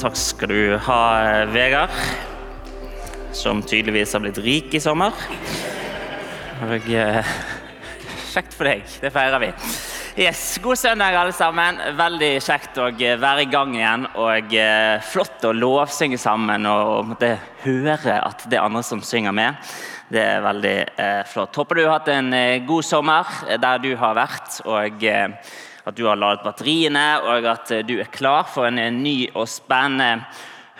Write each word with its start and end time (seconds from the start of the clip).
Takk 0.00 0.14
skal 0.16 0.48
du 0.48 0.78
ha, 0.80 1.00
Vegard. 1.52 1.92
Som 3.36 3.58
tydeligvis 3.60 4.14
har 4.16 4.22
blitt 4.24 4.38
rik 4.40 4.72
i 4.72 4.80
sommer. 4.80 5.12
Og 6.64 6.88
eh, 6.88 7.28
Kjekt 8.30 8.56
for 8.56 8.70
deg. 8.70 8.86
Det 9.02 9.10
feirer 9.12 9.42
vi. 9.42 9.50
Yes, 10.24 10.56
God 10.64 10.80
søndag, 10.80 11.18
alle 11.20 11.36
sammen. 11.36 11.82
Veldig 12.00 12.32
kjekt 12.40 12.80
å 12.80 12.88
være 12.96 13.44
i 13.44 13.52
gang 13.52 13.76
igjen. 13.76 14.08
Og 14.24 14.56
eh, 14.56 15.04
flott 15.04 15.44
å 15.44 15.52
lovsynge 15.52 16.16
sammen 16.22 16.64
og 16.70 17.12
måtte 17.12 17.34
høre 17.66 18.22
at 18.24 18.48
det 18.48 18.56
er 18.56 18.64
andre 18.70 18.86
som 18.86 19.04
synger 19.04 19.36
med. 19.36 19.72
Det 20.08 20.24
er 20.24 20.46
veldig 20.48 20.76
eh, 20.96 21.24
flott. 21.28 21.60
Håper 21.60 21.76
du 21.76 21.84
har 21.84 21.98
hatt 21.98 22.14
en 22.16 22.32
eh, 22.32 22.62
god 22.64 22.88
sommer 22.88 23.40
der 23.60 23.84
du 23.84 23.92
har 24.00 24.16
vært. 24.16 24.62
og... 24.64 25.04
Eh, 25.04 25.58
at 25.86 25.96
du 25.96 26.06
har 26.06 26.18
ladet 26.20 26.44
batteriene, 26.44 27.06
og 27.24 27.46
at 27.48 27.72
du 27.88 27.96
er 28.00 28.12
klar 28.12 28.48
for 28.50 28.68
en 28.68 29.02
ny 29.02 29.30
og 29.34 29.48
spennende 29.48 30.26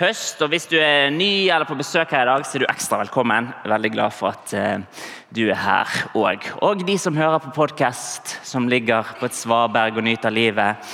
høst. 0.01 0.41
Og 0.43 0.51
Hvis 0.53 0.69
du 0.71 0.77
er 0.81 1.13
ny 1.13 1.49
eller 1.49 1.69
på 1.69 1.79
besøk 1.79 2.13
her 2.15 2.25
i 2.25 2.31
dag, 2.33 2.45
så 2.47 2.57
er 2.57 2.65
du 2.65 2.71
ekstra 2.71 3.01
velkommen. 3.03 3.51
Veldig 3.69 3.93
glad 3.93 4.17
for 4.17 4.33
at 4.33 4.55
uh, 4.57 5.07
du 5.33 5.47
er 5.49 5.61
her 5.61 5.97
òg. 6.17 6.47
Og 6.65 6.85
de 6.87 6.97
som 6.99 7.17
hører 7.17 7.41
på 7.45 7.53
podkast, 7.63 8.39
som 8.47 8.69
ligger 8.69 9.17
på 9.21 9.29
et 9.29 9.37
svaberg 9.37 10.01
og 10.01 10.07
nyter 10.07 10.33
livet. 10.33 10.93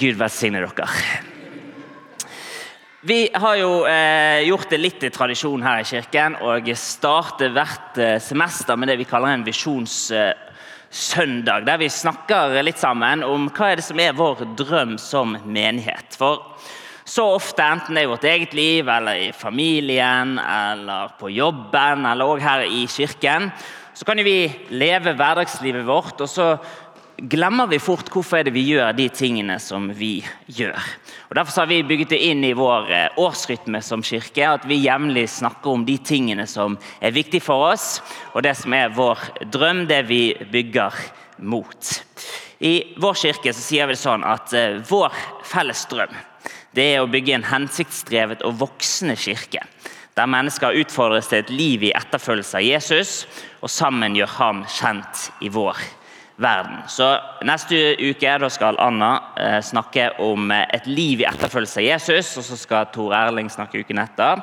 Gud 0.00 0.18
velsigne 0.18 0.64
dere. 0.64 0.88
Vi 3.04 3.26
har 3.36 3.56
jo 3.60 3.84
eh, 3.84 4.46
gjort 4.48 4.70
det 4.72 4.78
litt 4.80 5.02
i 5.04 5.10
tradisjon 5.12 5.60
her 5.60 5.82
i 5.82 5.84
kirken 5.84 6.38
og 6.40 6.70
starter 6.80 7.52
hvert 7.52 7.98
eh, 8.00 8.14
semester 8.16 8.78
med 8.80 8.88
det 8.88 8.96
vi 9.02 9.08
kaller 9.08 9.34
en 9.34 9.44
visjons... 9.44 9.98
Søndag, 10.94 11.64
der 11.66 11.80
vi 11.80 11.88
snakker 11.90 12.52
litt 12.62 12.78
sammen 12.78 13.24
om 13.26 13.48
hva 13.50 13.72
er 13.72 13.80
det 13.80 13.84
som 13.88 13.98
er 13.98 14.14
vår 14.14 14.44
drøm 14.54 14.92
som 15.02 15.32
menighet. 15.42 16.14
For 16.14 16.44
så 17.02 17.24
ofte, 17.34 17.64
enten 17.66 17.98
det 17.98 18.04
er 18.04 18.06
i 18.06 18.12
vårt 18.12 18.26
eget 18.30 18.54
liv, 18.54 18.86
eller 18.88 19.24
i 19.24 19.32
familien, 19.34 20.36
eller 20.38 21.16
på 21.18 21.32
jobben, 21.34 22.06
eller 22.06 22.30
også 22.30 22.46
her 22.46 22.62
i 22.68 22.84
kirken, 22.86 23.50
så 23.94 24.06
kan 24.06 24.22
vi 24.22 24.46
leve 24.70 25.16
hverdagslivet 25.18 25.82
vårt, 25.86 26.22
og 26.22 26.30
så 26.30 26.46
glemmer 27.16 27.66
vi 27.70 27.78
fort 27.78 28.08
hvorfor 28.12 28.40
er 28.40 28.48
det 28.48 28.54
vi 28.56 28.64
gjør 28.66 28.94
de 28.96 29.06
tingene 29.12 29.56
som 29.62 29.86
vi 29.94 30.18
gjør. 30.46 30.78
Og 31.28 31.36
Derfor 31.38 31.60
har 31.62 31.70
vi 31.70 31.82
bygget 31.86 32.14
det 32.14 32.20
inn 32.26 32.44
i 32.46 32.54
vår 32.56 32.90
eh, 32.90 33.20
årsrytme 33.20 33.80
som 33.82 34.02
kirke, 34.04 34.44
at 34.48 34.66
vi 34.68 34.82
jevnlig 34.82 35.28
snakker 35.30 35.74
om 35.74 35.86
de 35.86 35.96
tingene 35.98 36.46
som 36.50 36.78
er 37.00 37.14
viktige 37.14 37.44
for 37.44 37.70
oss, 37.72 38.00
og 38.34 38.44
det 38.46 38.56
som 38.58 38.74
er 38.74 38.94
vår 38.94 39.22
drøm, 39.52 39.86
det 39.90 40.02
vi 40.10 40.22
bygger 40.52 40.98
mot. 41.38 41.94
I 42.64 42.94
vår 43.00 43.18
kirke 43.22 43.54
så 43.54 43.62
sier 43.62 43.88
vi 43.88 43.96
det 43.96 44.02
sånn 44.02 44.24
at 44.26 44.54
uh, 44.54 44.78
vår 44.88 45.14
felles 45.46 45.86
drøm 45.90 46.14
det 46.74 46.84
er 46.90 47.04
å 47.04 47.10
bygge 47.10 47.36
en 47.36 47.46
hensiktsdrevet 47.46 48.40
og 48.46 48.56
voksende 48.58 49.14
kirke. 49.14 49.60
Der 50.14 50.30
mennesker 50.30 50.74
utfordres 50.78 51.28
til 51.30 51.42
et 51.42 51.52
liv 51.54 51.84
i 51.86 51.92
etterfølgelse 51.94 52.58
av 52.58 52.66
Jesus, 52.66 53.12
og 53.62 53.70
sammen 53.70 54.16
gjør 54.18 54.32
ham 54.38 54.64
kjent 54.70 55.28
i 55.42 55.50
vår 55.54 55.78
verden. 56.36 56.82
Så 56.88 57.14
Neste 57.46 57.94
uke 58.00 58.50
skal 58.50 58.78
Anna 58.82 59.12
eh, 59.38 59.60
snakke 59.62 60.10
om 60.22 60.50
eh, 60.50 60.66
et 60.74 60.86
liv 60.86 61.22
i 61.22 61.28
etterfølgelse 61.28 61.80
av 61.82 61.86
Jesus. 61.86 62.36
Og 62.40 62.46
så 62.48 62.58
skal 62.58 62.90
Tor 62.94 63.14
Erling 63.16 63.50
snakke 63.52 63.84
uken 63.84 64.02
etter 64.02 64.42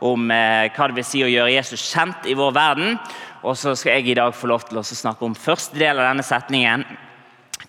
om 0.00 0.30
eh, 0.32 0.70
hva 0.72 0.88
det 0.88 0.96
vil 0.96 1.06
si 1.06 1.22
å 1.24 1.30
gjøre 1.30 1.52
Jesus 1.52 1.84
kjent 1.92 2.28
i 2.28 2.36
vår 2.36 2.54
verden. 2.56 2.98
Og 3.44 3.56
så 3.56 3.74
skal 3.76 3.98
jeg 3.98 4.12
i 4.12 4.18
dag 4.20 4.34
få 4.36 4.50
lov 4.50 4.66
til 4.68 4.80
å 4.80 4.84
snakke 4.84 5.24
om 5.24 5.36
første 5.36 5.78
del 5.80 6.00
av 6.00 6.10
denne 6.10 6.26
setningen. 6.26 6.84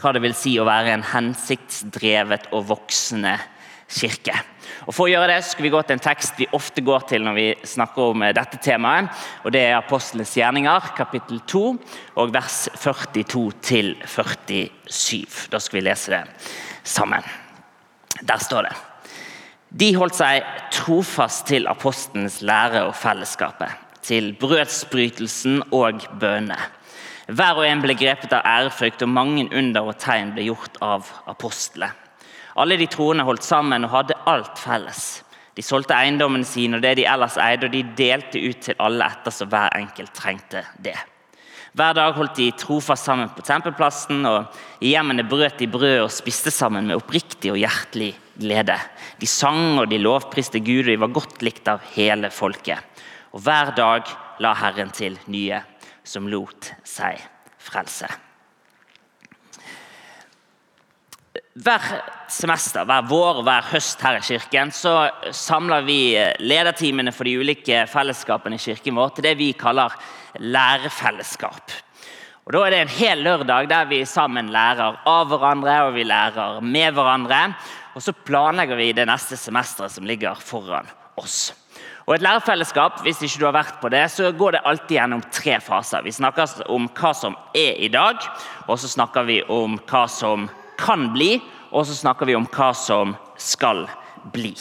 Hva 0.02 0.14
det 0.16 0.24
vil 0.24 0.36
si 0.36 0.56
å 0.60 0.68
være 0.68 0.96
en 0.96 1.06
hensiktsdrevet 1.06 2.50
og 2.56 2.68
voksende 2.72 3.38
kirke. 3.92 4.34
Og 4.88 4.96
For 4.96 5.04
å 5.06 5.12
gjøre 5.12 5.34
det 5.34 5.42
skal 5.46 5.64
vi 5.66 5.74
gå 5.74 5.82
til 5.86 5.96
en 5.98 6.04
tekst 6.04 6.40
vi 6.40 6.54
ofte 6.58 6.82
går 6.86 7.02
til 7.10 7.22
når 7.26 7.36
vi 7.38 7.48
snakker 7.74 8.02
om 8.14 8.20
eh, 8.26 8.36
dette 8.36 8.58
temaet. 8.64 9.06
og 9.46 9.50
Det 9.54 9.64
er 9.68 9.76
Apostlenes 9.78 10.38
gjerninger, 10.38 10.80
kapittel 10.98 11.38
2, 11.48 11.64
og 12.22 12.34
vers 12.34 12.58
42-47. 12.76 15.50
Da 15.52 15.58
skal 15.60 15.80
vi 15.80 15.86
lese 15.86 16.12
det 16.16 16.24
sammen. 16.84 17.24
Der 18.22 18.40
står 18.42 18.62
det. 18.70 18.76
De 19.72 19.96
holdt 19.96 20.16
seg 20.18 20.44
trofast 20.76 21.46
til 21.48 21.68
apostlenes 21.72 22.42
lære 22.44 22.84
og 22.90 22.96
fellesskapet, 23.00 23.70
til 24.04 24.36
brødsbrytelsen 24.40 25.62
og 25.72 26.04
bønene. 26.20 26.60
Hver 27.32 27.62
og 27.62 27.64
en 27.64 27.80
ble 27.80 27.96
grepet 27.96 28.34
av 28.36 28.44
ærefrykt, 28.44 29.06
og 29.06 29.14
mange 29.14 29.46
under 29.48 29.88
og 29.88 29.96
tegn 30.02 30.34
ble 30.36 30.44
gjort 30.50 30.76
av 30.84 31.08
apostlene. 31.32 31.94
Alle 32.60 32.78
de 32.80 32.88
troende 32.92 33.26
holdt 33.28 33.46
sammen 33.46 33.86
og 33.88 33.94
hadde 33.94 34.18
alt 34.30 34.60
felles. 34.60 35.22
De 35.56 35.64
solgte 35.64 35.96
eiendommene 35.96 36.48
sine 36.48 36.80
og 36.80 36.84
det 36.84 36.98
de 37.00 37.08
ellers 37.08 37.38
eide, 37.42 37.68
og 37.68 37.74
de 37.74 37.84
delte 37.98 38.40
ut 38.40 38.62
til 38.64 38.78
alle 38.80 39.08
etter 39.08 39.36
så 39.36 39.48
hver 39.52 39.76
enkelt 39.80 40.14
trengte 40.16 40.64
det. 40.80 40.98
Hver 41.72 41.96
dag 41.96 42.16
holdt 42.18 42.36
de 42.36 42.50
trofast 42.60 43.08
sammen 43.08 43.30
på 43.32 43.44
tempelplassen, 43.48 44.26
og 44.28 44.58
i 44.84 44.92
hjemmene 44.92 45.24
brøt 45.28 45.60
de 45.62 45.70
brød 45.72 46.02
og 46.06 46.12
spiste 46.12 46.52
sammen 46.52 46.90
med 46.90 47.00
oppriktig 47.00 47.54
og 47.54 47.62
hjertelig 47.62 48.12
glede. 48.42 48.76
De 49.22 49.30
sang 49.30 49.80
og 49.80 49.88
de 49.92 50.02
lovpriste 50.02 50.60
Gud, 50.60 50.84
og 50.84 50.92
de 50.92 51.00
var 51.06 51.16
godt 51.16 51.46
likt 51.48 51.72
av 51.72 51.86
hele 51.94 52.32
folket. 52.32 52.80
Og 53.32 53.46
hver 53.46 53.72
dag 53.78 54.12
la 54.44 54.52
Herren 54.60 54.92
til 54.92 55.16
nye 55.32 55.62
som 56.04 56.28
lot 56.28 56.74
seg 56.84 57.24
frelse. 57.62 58.10
Hver 61.52 61.84
semester, 62.32 62.86
hver 62.88 63.04
vår 63.10 63.42
hver 63.44 63.66
høst 63.74 64.00
her 64.06 64.22
i 64.22 64.24
kirken 64.24 64.70
så 64.72 65.10
samler 65.36 65.84
vi 65.84 66.16
lederteamene 66.40 67.12
for 67.12 67.28
de 67.28 67.34
ulike 67.42 67.82
fellesskapene 67.92 68.56
i 68.56 68.62
kirken 68.64 68.96
vår 68.96 69.12
til 69.18 69.26
det 69.26 69.34
vi 69.36 69.50
kaller 69.60 69.92
lærefellesskap. 70.40 71.74
Og 72.48 72.54
Da 72.56 72.62
er 72.64 72.72
det 72.72 72.80
en 72.86 72.94
hel 72.96 73.24
lørdag 73.28 73.68
der 73.68 73.90
vi 73.90 74.06
sammen 74.08 74.48
lærer 74.48 75.02
av 75.04 75.28
hverandre 75.28 75.76
og 75.90 75.98
vi 75.98 76.08
lærer 76.08 76.62
med 76.64 76.96
hverandre. 76.96 77.42
Og 78.00 78.02
så 78.02 78.16
planlegger 78.16 78.80
vi 78.80 78.94
det 78.96 79.10
neste 79.12 79.36
semesteret 79.36 79.92
som 79.92 80.08
ligger 80.08 80.40
foran 80.40 80.88
oss. 81.20 81.52
Og 82.08 82.16
Et 82.16 82.24
lærefellesskap 82.24 83.04
hvis 83.04 83.22
ikke 83.28 83.40
du 83.40 83.46
har 83.46 83.60
vært 83.60 83.76
på 83.84 83.92
det, 83.92 84.08
så 84.10 84.32
går 84.32 84.52
det 84.56 84.64
alltid 84.64 84.98
gjennom 84.98 85.22
tre 85.32 85.60
faser. 85.60 86.02
Vi 86.02 86.16
snakker 86.16 86.64
om 86.72 86.88
hva 86.88 87.14
som 87.14 87.36
er 87.54 87.76
i 87.76 87.92
dag, 87.92 88.24
og 88.68 88.80
så 88.80 88.88
snakker 88.88 89.28
vi 89.28 89.42
om 89.44 89.76
hva 89.92 90.08
som 90.08 90.48
kan 90.82 91.12
bli, 91.14 91.36
og 91.72 91.86
så 91.88 91.96
snakker 91.96 92.28
vi 92.28 92.36
om 92.36 92.50
hva 92.52 92.72
som 92.76 93.16
skal 93.40 93.86
bli. 94.34 94.56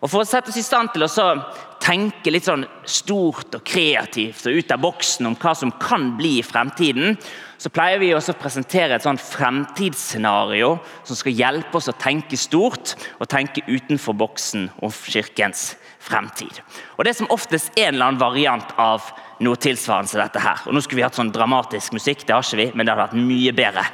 Og 0.00 0.08
For 0.08 0.22
å 0.22 0.28
sette 0.28 0.48
oss 0.48 0.56
i 0.56 0.64
stand 0.64 0.94
til 0.94 1.04
å 1.04 1.34
tenke 1.80 2.32
litt 2.32 2.46
sånn 2.46 2.64
stort 2.88 3.56
og 3.56 3.64
kreativt 3.66 4.46
og 4.48 4.56
ut 4.56 4.72
av 4.72 4.80
boksen 4.80 5.28
om 5.28 5.36
hva 5.40 5.52
som 5.56 5.72
kan 5.80 6.10
bli 6.16 6.38
i 6.38 6.44
fremtiden, 6.44 7.16
så 7.60 7.68
pleier 7.72 8.00
vi 8.00 8.12
også 8.16 8.32
å 8.32 8.40
presentere 8.40 8.96
et 8.96 9.04
sånn 9.04 9.20
fremtidsscenario 9.20 10.74
som 11.04 11.18
skal 11.18 11.36
hjelpe 11.36 11.76
oss 11.76 11.90
å 11.92 11.96
tenke 12.00 12.38
stort 12.40 12.94
og 13.18 13.28
tenke 13.28 13.64
utenfor 13.68 14.16
boksen 14.16 14.70
om 14.80 14.92
kirkens 14.92 15.74
fremtid. 16.00 16.62
Og 16.96 17.04
Det 17.04 17.12
er 17.12 17.20
som 17.20 17.32
oftest 17.32 17.76
en 17.76 17.94
eller 17.94 18.06
annen 18.06 18.22
variant 18.22 18.72
av 18.80 19.12
noe 19.44 19.60
tilsvarende 19.60 20.14
til 20.14 20.24
dette 20.24 20.40
her. 20.40 20.64
Og 20.66 20.76
Nå 20.76 20.80
skulle 20.84 21.02
vi 21.02 21.08
hatt 21.08 21.20
sånn 21.20 21.32
dramatisk 21.32 21.92
musikk, 21.96 22.24
det 22.24 22.36
har 22.36 22.44
ikke 22.44 22.62
vi, 22.62 22.70
men 22.72 22.86
det 22.86 22.94
hadde 22.94 23.08
vært 23.10 23.28
mye 23.28 23.56
bedre. 23.56 23.84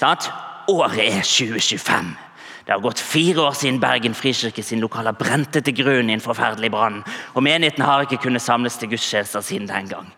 Sant? 0.00 0.28
Året 0.68 0.98
er 0.98 1.20
2025. 1.20 2.14
Det 2.64 2.72
har 2.72 2.80
gått 2.80 3.00
fire 3.00 3.42
år 3.44 3.56
siden 3.58 3.80
Bergen 3.80 4.14
frikirke 4.16 4.62
sin 4.64 4.80
lokaler 4.80 5.12
brente 5.12 5.60
til 5.60 5.76
grunnen 5.76 6.08
i 6.08 6.16
en 6.16 6.24
forferdelig 6.24 6.70
brann, 6.72 7.02
og 7.34 7.44
menigheten 7.44 7.84
har 7.84 8.06
ikke 8.06 8.22
kunnet 8.22 8.42
samles 8.42 8.78
til 8.80 8.88
gudstjenester 8.94 9.44
siden 9.44 9.68
den 9.68 9.90
gang. 9.90 10.08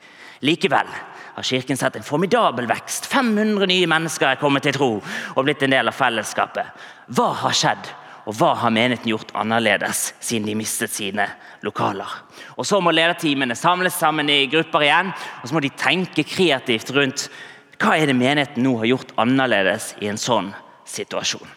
Likevel 0.47 0.87
har 1.35 1.43
Kirken 1.43 1.77
sett 1.77 1.97
en 1.99 2.07
formidabel 2.07 2.69
vekst. 2.71 3.09
500 3.11 3.67
nye 3.67 3.89
mennesker 3.91 4.29
er 4.31 4.41
kommet 4.41 4.63
til 4.63 4.77
tro 4.77 4.91
og 5.01 5.43
blitt 5.45 5.65
en 5.67 5.75
del 5.75 5.91
av 5.91 5.97
fellesskapet. 5.99 6.71
Hva 7.11 7.33
har 7.43 7.57
skjedd, 7.57 7.91
og 8.27 8.39
hva 8.39 8.53
har 8.63 8.75
menigheten 8.75 9.11
gjort 9.11 9.35
annerledes 9.39 10.13
siden 10.21 10.47
de 10.47 10.55
mistet 10.59 10.95
sine 10.95 11.27
lokaler? 11.67 12.09
Og 12.55 12.67
Så 12.67 12.81
må 12.81 12.95
lederteamene 12.95 13.59
samles 13.59 13.99
sammen 13.99 14.31
i 14.31 14.47
grupper 14.47 14.87
igjen, 14.87 15.13
og 15.43 15.49
så 15.49 15.55
må 15.55 15.61
de 15.61 15.75
tenke 15.75 16.23
kreativt 16.23 16.95
rundt 16.95 17.29
hva 17.77 17.97
er 17.97 18.09
det 18.09 18.17
menigheten 18.17 18.65
nå 18.65 18.79
har 18.81 18.91
gjort 18.93 19.15
annerledes 19.21 19.95
i 20.01 20.11
en 20.11 20.21
sånn 20.21 20.53
situasjon? 20.89 21.49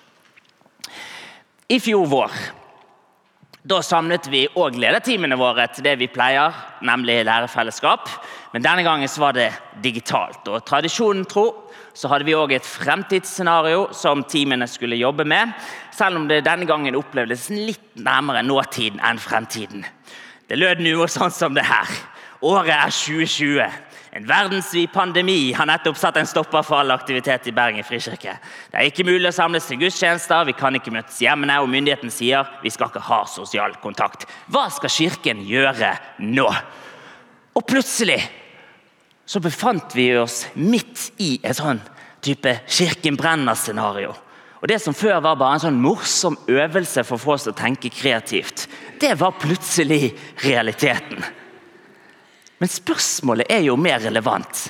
I 1.70 1.78
fjor 1.84 2.08
vår 2.10 2.40
da 3.70 3.82
samlet 3.84 4.30
vi 4.32 4.46
òg 4.58 4.78
lederteamene 4.80 5.36
våre 5.38 5.66
til 5.70 5.84
det 5.84 5.98
vi 6.00 6.08
pleier, 6.10 6.56
nemlig 6.82 7.20
lærefellesskap. 7.28 8.08
Men 8.54 8.64
denne 8.64 8.86
gangen 8.88 9.12
var 9.20 9.36
det 9.36 9.50
digitalt. 9.84 10.48
og 10.48 10.64
Tradisjonen 10.66 11.26
tro 11.28 11.46
så 11.94 12.08
hadde 12.08 12.26
vi 12.26 12.38
òg 12.38 12.54
et 12.56 12.66
fremtidsscenario 12.66 13.90
som 13.94 14.24
teamene 14.24 14.66
skulle 14.68 14.96
jobbe 14.96 15.26
med, 15.28 15.52
selv 15.92 16.18
om 16.18 16.30
det 16.30 16.46
denne 16.48 16.66
gangen 16.66 16.96
opplevdes 16.96 17.50
litt 17.52 18.00
nærmere 18.00 18.46
nåtiden 18.48 19.04
enn 19.04 19.20
fremtiden. 19.20 19.84
Det 20.48 20.58
lød 20.58 20.80
noe 20.82 21.10
sånn 21.12 21.34
som 21.34 21.54
det 21.54 21.68
her. 21.68 21.92
Året 22.42 22.72
er 22.72 22.96
2020. 22.96 23.68
En 24.12 24.26
verdensvid 24.26 24.90
pandemi 24.90 25.52
har 25.54 25.68
nettopp 25.70 25.98
satt 26.02 26.18
en 26.18 26.28
stopper 26.28 26.64
for 26.66 26.82
all 26.82 26.94
aktivitet 26.96 27.46
i 27.52 27.54
Bergen 27.54 27.86
frikirke. 27.86 28.34
Det 28.72 28.80
er 28.80 28.90
ikke 28.90 29.06
mulig 29.06 29.30
å 29.30 29.36
samles 29.36 29.68
til 29.70 29.78
gudstjenester, 29.84 30.48
vi 30.50 30.56
kan 30.58 30.74
ikke 30.76 30.94
møtes 30.96 31.20
hjemme, 31.22 31.60
og 31.62 31.70
myndigheten 31.70 32.10
sier 32.14 32.48
vi 32.64 32.72
skal 32.74 32.90
ikke 32.90 33.06
ha 33.06 33.22
sosial 33.30 33.78
kontakt. 33.84 34.26
Hva 34.50 34.66
skal 34.74 34.94
Kirken 34.96 35.44
gjøre 35.46 35.94
nå? 36.26 36.48
Og 37.54 37.66
plutselig 37.70 38.18
så 39.30 39.42
befant 39.44 39.94
vi 39.94 40.10
oss 40.18 40.48
midt 40.58 41.12
i 41.22 41.36
et 41.46 41.60
sånn 41.60 41.82
type 42.26 42.56
Kirken 42.66 43.18
brenner-scenario. 43.20 44.16
Og 44.60 44.68
Det 44.68 44.80
som 44.82 44.94
før 44.98 45.22
var 45.24 45.38
bare 45.40 45.56
en 45.56 45.68
sånn 45.68 45.78
morsom 45.80 46.36
øvelse 46.50 47.06
for 47.06 47.16
å 47.16 47.22
få 47.22 47.36
oss 47.38 47.46
til 47.46 47.54
å 47.54 47.62
tenke 47.62 47.94
kreativt, 47.94 48.66
det 49.00 49.14
var 49.22 49.38
plutselig 49.40 50.16
realiteten. 50.44 51.22
Men 52.60 52.72
spørsmålet 52.72 53.48
er 53.52 53.64
jo 53.64 53.78
mer 53.80 54.02
relevant 54.04 54.68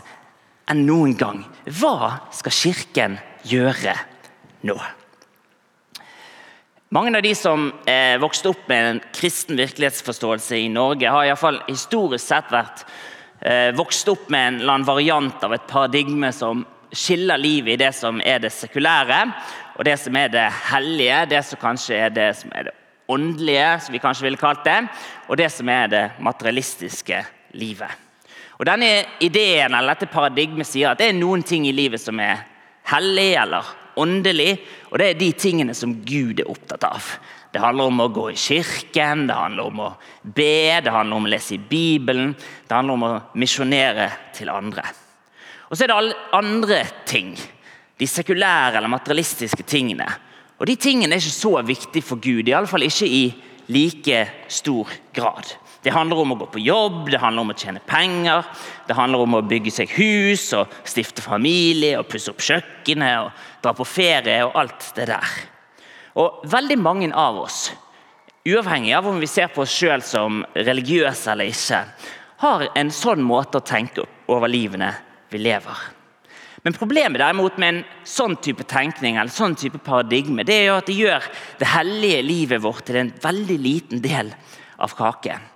enn 0.69 0.86
noen 0.86 1.15
gang. 1.18 1.41
Hva 1.65 2.30
skal 2.36 2.53
Kirken 2.53 3.18
gjøre 3.50 3.95
nå? 4.69 4.77
Mange 6.94 7.13
av 7.18 7.21
de 7.25 7.36
som 7.38 7.68
eh, 7.89 8.15
vokste 8.21 8.50
opp 8.50 8.69
med 8.69 8.88
en 8.88 9.00
kristen 9.13 9.57
virkelighetsforståelse 9.59 10.57
i 10.57 10.69
Norge, 10.74 11.09
har 11.09 11.25
i 11.25 11.36
fall 11.38 11.59
historisk 11.68 12.25
sett 12.25 12.50
vært 12.53 12.81
eh, 13.45 13.69
vokst 13.77 14.09
opp 14.09 14.30
med 14.33 14.47
en 14.47 14.59
eller 14.62 14.74
annen 14.74 14.89
variant 14.89 15.45
av 15.45 15.53
et 15.53 15.68
paradigme 15.69 16.31
som 16.33 16.63
skiller 16.89 17.38
livet 17.38 17.75
i 17.75 17.81
det 17.83 17.91
som 17.94 18.21
er 18.25 18.41
det 18.41 18.50
sekulære, 18.53 19.21
og 19.77 19.86
det 19.86 20.00
som 20.01 20.18
er 20.18 20.33
det 20.33 20.47
hellige, 20.71 21.25
det 21.30 21.44
som 21.45 21.62
kanskje 21.62 22.01
er 22.07 22.13
det 22.13 22.30
som 22.41 22.53
er 22.57 22.71
det 22.71 22.77
åndelige, 23.09 23.69
som 23.86 23.94
vi 23.94 24.01
kanskje 24.01 24.25
ville 24.25 24.41
kalt 24.41 24.65
det, 24.65 24.80
og 25.30 25.38
det 25.38 25.50
som 25.53 25.69
er 25.69 25.94
det 25.94 26.06
materialistiske 26.25 27.21
livet. 27.57 27.92
Og 28.60 28.68
Denne 28.68 28.92
ideen 29.24 29.74
eller 29.74 29.96
dette 29.96 30.12
paradigmet 30.12 30.68
sier 30.68 30.92
at 30.92 31.00
det 31.00 31.10
er 31.10 31.19
noen 31.19 31.46
ting 31.48 31.68
i 31.68 31.75
livet 31.75 32.01
som 32.01 32.19
er 32.19 32.42
hellig 32.92 33.31
eller 33.40 33.75
åndelig, 34.00 34.54
og 34.92 35.00
det 35.00 35.07
er 35.10 35.19
de 35.19 35.30
tingene 35.38 35.75
som 35.75 35.94
Gud 36.06 36.42
er 36.42 36.50
opptatt 36.50 36.86
av. 36.88 37.07
Det 37.51 37.62
handler 37.63 37.90
om 37.90 38.01
å 38.04 38.10
gå 38.13 38.28
i 38.31 38.38
kirken, 38.38 39.25
det 39.30 39.38
handler 39.38 39.69
om 39.72 39.84
å 39.88 39.90
be, 40.24 40.80
det 40.84 40.94
handler 40.94 41.18
om 41.18 41.28
å 41.28 41.31
lese 41.31 41.56
i 41.56 41.62
Bibelen, 41.62 42.36
det 42.68 42.75
handler 42.75 42.98
om 42.98 43.07
å 43.07 43.13
misjonere 43.42 44.10
til 44.38 44.51
andre. 44.54 44.86
Og 45.69 45.78
så 45.78 45.86
er 45.86 45.92
det 45.92 45.98
alle 45.98 46.19
andre 46.38 46.84
ting, 47.10 47.34
de 48.00 48.07
sekulære 48.07 48.80
eller 48.80 48.92
materialistiske 48.92 49.66
tingene. 49.68 50.07
Og 50.60 50.68
De 50.68 50.75
tingene 50.75 51.16
er 51.16 51.24
ikke 51.24 51.36
så 51.36 51.56
viktige 51.63 52.06
for 52.06 52.22
Gud, 52.22 52.48
iallfall 52.48 52.86
ikke 52.86 53.07
i 53.07 53.24
like 53.72 54.24
stor 54.51 54.92
grad. 55.16 55.56
Det 55.81 55.94
handler 55.96 56.20
om 56.20 56.34
å 56.34 56.38
gå 56.42 56.48
på 56.52 56.60
jobb, 56.60 57.06
det 57.08 57.22
handler 57.22 57.46
om 57.46 57.54
å 57.54 57.58
tjene 57.58 57.80
penger, 57.88 58.44
det 58.88 58.98
handler 58.98 59.24
om 59.24 59.38
å 59.38 59.46
bygge 59.48 59.72
seg 59.72 59.92
hus 59.96 60.50
og 60.58 60.74
stifte 60.84 61.24
familie 61.24 62.00
og 62.00 62.10
pusse 62.12 62.34
opp 62.34 62.44
kjøkkenet 62.44 63.22
og 63.22 63.46
dra 63.64 63.74
på 63.78 63.88
ferie 63.88 64.42
og 64.44 64.58
alt 64.60 64.90
det 64.98 65.08
der. 65.14 65.36
Og 66.20 66.42
Veldig 66.52 66.78
mange 66.81 67.08
av 67.16 67.38
oss, 67.46 67.70
uavhengig 68.44 68.92
av 68.98 69.08
om 69.08 69.22
vi 69.22 69.30
ser 69.30 69.54
på 69.54 69.64
oss 69.64 69.76
sjøl 69.76 70.04
som 70.04 70.42
religiøse 70.58 71.31
eller 71.31 71.54
ikke, 71.54 71.80
har 72.44 72.66
en 72.75 72.92
sånn 72.92 73.24
måte 73.24 73.60
å 73.60 73.66
tenke 73.68 74.04
over 74.28 74.52
livene 74.52 74.92
vi 75.32 75.40
lever. 75.44 75.80
Men 76.64 76.75
Problemet 76.75 77.22
derimot 77.22 77.56
med 77.60 77.70
en 77.72 77.84
sånn 78.04 78.36
type 78.44 78.66
tenkning 78.68 79.16
eller 79.16 79.32
sånn 79.32 79.56
type 79.56 79.80
paradigme, 79.84 80.44
det 80.44 80.58
er 80.58 80.66
jo 80.68 80.75
at 80.82 80.90
det 80.92 80.98
gjør 80.98 81.30
det 81.62 81.72
hellige 81.72 82.25
livet 82.25 82.64
vårt 82.64 82.84
til 82.90 83.00
en 83.00 83.14
veldig 83.24 83.60
liten 83.64 84.04
del 84.04 84.34
av 84.80 84.96
kaken. 84.98 85.48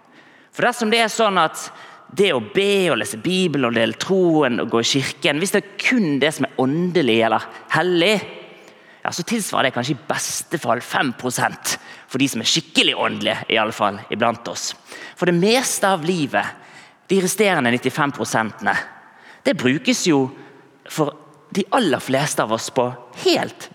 For 0.54 0.68
dersom 0.68 0.92
det 0.94 1.02
er 1.02 1.12
sånn 1.12 1.40
at 1.42 1.66
det 2.14 2.30
å 2.36 2.44
be 2.54 2.92
og 2.94 3.00
lese 3.02 3.18
Bibelen 3.22 3.72
og 3.72 3.78
dele 3.78 3.98
troen 3.98 4.60
og 4.62 4.70
gå 4.70 4.84
i 4.84 4.86
kirken 4.86 5.40
Hvis 5.42 5.56
det 5.56 5.64
er 5.64 5.72
kun 5.82 6.20
det 6.22 6.30
som 6.36 6.46
er 6.46 6.60
åndelig 6.62 7.16
eller 7.26 7.48
hellig, 7.74 8.14
ja, 9.04 9.12
så 9.12 9.26
tilsvarer 9.28 9.68
det 9.68 9.76
kanskje 9.76 9.96
i 9.98 10.04
beste 10.08 10.60
fall 10.62 10.80
5 10.80 11.14
for 11.20 12.22
de 12.22 12.28
som 12.30 12.44
er 12.44 12.48
skikkelig 12.48 12.94
åndelige. 12.96 13.38
i 13.50 13.58
alle 13.58 13.76
fall, 13.76 14.00
iblant 14.10 14.48
oss. 14.48 14.76
For 15.18 15.26
det 15.26 15.36
meste 15.36 15.90
av 15.90 16.06
livet, 16.06 16.46
de 17.08 17.20
resterende 17.22 17.72
95 17.72 18.70
det 19.44 19.58
brukes 19.60 20.08
jo 20.08 20.30
for 20.88 21.18
de 21.52 21.66
aller 21.72 22.00
fleste 22.00 22.44
av 22.44 22.54
oss 22.56 22.70
på 22.70 22.86
helt 23.26 23.70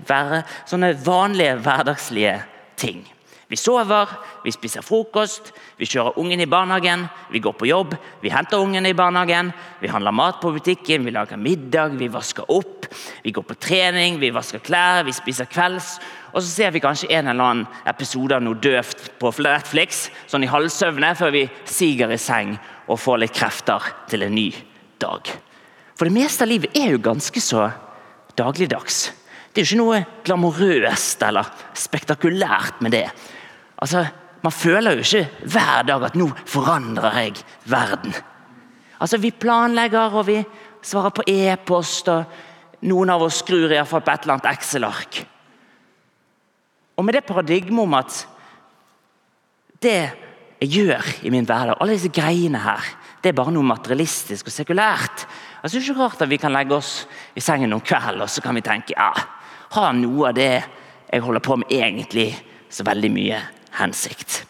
sånne 0.67 0.95
vanlige, 1.05 1.59
hverdagslige 1.61 2.39
ting. 2.77 3.05
Vi 3.49 3.57
sover, 3.57 4.11
vi 4.45 4.53
spiser 4.53 4.85
frokost, 4.85 5.55
vi 5.81 5.87
kjører 5.89 6.19
ungen 6.21 6.43
i 6.45 6.47
barnehagen, 6.51 7.07
vi 7.33 7.41
går 7.41 7.55
på 7.57 7.69
jobb, 7.71 7.95
vi 8.21 8.29
henter 8.29 8.61
ungen 8.61 8.85
i 8.85 8.93
barnehagen, 8.93 9.55
vi 9.81 9.89
handler 9.89 10.13
mat 10.13 10.43
på 10.43 10.53
butikken, 10.53 11.07
vi 11.07 11.15
lager 11.17 11.41
middag, 11.41 11.97
vi 11.97 12.11
vasker 12.13 12.45
opp, 12.53 12.85
vi 13.25 13.33
går 13.33 13.47
på 13.49 13.57
trening, 13.57 14.19
vi 14.21 14.35
vasker 14.37 14.61
klær, 14.61 15.01
vi 15.09 15.17
spiser 15.17 15.49
kvelds. 15.49 15.95
Og 16.35 16.43
så 16.43 16.49
ser 16.49 16.75
vi 16.77 16.83
kanskje 16.85 17.09
en 17.09 17.33
eller 17.33 17.45
annen 17.47 17.89
episode 17.89 18.37
av 18.37 18.45
noe 18.45 18.61
døvt 18.61 19.15
på 19.17 19.33
Netflix 19.41 20.11
sånn 20.29 20.45
i 20.45 20.53
halvsøvne 20.53 21.15
før 21.17 21.33
vi 21.33 21.47
siger 21.65 22.13
i 22.13 22.21
seng 22.21 22.53
og 22.85 23.01
får 23.01 23.23
litt 23.25 23.37
krefter 23.39 23.95
til 24.13 24.29
en 24.29 24.37
ny 24.37 24.51
dag. 25.01 25.25
For 25.97 26.05
det 26.05 26.15
meste 26.21 26.45
av 26.45 26.53
livet 26.53 26.77
er 26.77 26.93
jo 26.93 27.01
ganske 27.01 27.41
så 27.41 27.71
dagligdags. 28.37 29.09
Det 29.59 29.65
er 29.65 29.67
jo 29.67 29.75
ikke 29.75 29.83
noe 29.83 29.97
glamorøst 30.23 31.23
eller 31.27 31.49
spektakulært 31.75 32.77
med 32.79 32.93
det. 32.95 33.09
Altså, 33.83 34.07
Man 34.43 34.53
føler 34.53 34.95
jo 34.95 35.03
ikke 35.03 35.49
hver 35.51 35.83
dag 35.83 36.03
at 36.07 36.15
'nå 36.15 36.31
forandrer 36.47 37.19
jeg 37.19 37.33
verden'. 37.67 38.15
Altså, 39.01 39.19
Vi 39.19 39.31
planlegger 39.31 40.15
og 40.15 40.27
vi 40.27 40.45
svarer 40.83 41.11
på 41.11 41.23
e-post, 41.27 42.09
og 42.09 42.25
noen 42.83 43.11
av 43.11 43.23
oss 43.23 43.39
skrur 43.39 43.73
iallfall 43.73 44.01
på 44.01 44.11
et 44.11 44.21
eller 44.23 44.35
annet 44.35 44.59
Excel-ark. 44.59 45.27
Og 46.97 47.05
med 47.05 47.15
det 47.15 47.25
paradigmet 47.25 47.83
om 47.83 47.95
at 47.95 48.29
det 49.83 50.11
jeg 50.61 50.69
gjør 50.71 51.25
i 51.25 51.31
min 51.31 51.45
hverdag, 51.45 51.77
alle 51.81 51.93
disse 51.93 52.09
greiene 52.09 52.59
her, 52.59 52.85
det 53.23 53.29
er 53.29 53.33
bare 53.33 53.51
noe 53.51 53.63
materialistisk 53.63 54.47
og 54.47 54.53
sekulært. 54.53 55.27
Jeg 55.63 55.71
det 55.71 55.75
er 55.75 55.91
ikke 55.91 56.01
rart 56.01 56.23
at 56.23 56.31
vi 56.31 56.37
kan 56.37 56.53
legge 56.53 56.75
oss 56.75 57.09
i 57.35 57.41
sengen 57.41 57.73
om 57.73 57.81
kvelden 57.81 58.23
og 58.23 58.31
så 58.31 58.41
kan 58.41 58.55
vi 58.55 58.61
tenke 58.61 58.95
ja, 58.97 59.13
har 59.75 59.97
noe 59.97 60.31
av 60.31 60.37
det 60.37 60.53
jeg 61.09 61.25
holder 61.25 61.45
på 61.45 61.57
med, 61.61 61.73
egentlig 61.73 62.31
så 62.71 62.85
veldig 62.85 63.11
mye 63.13 63.41
hensikt. 63.79 64.43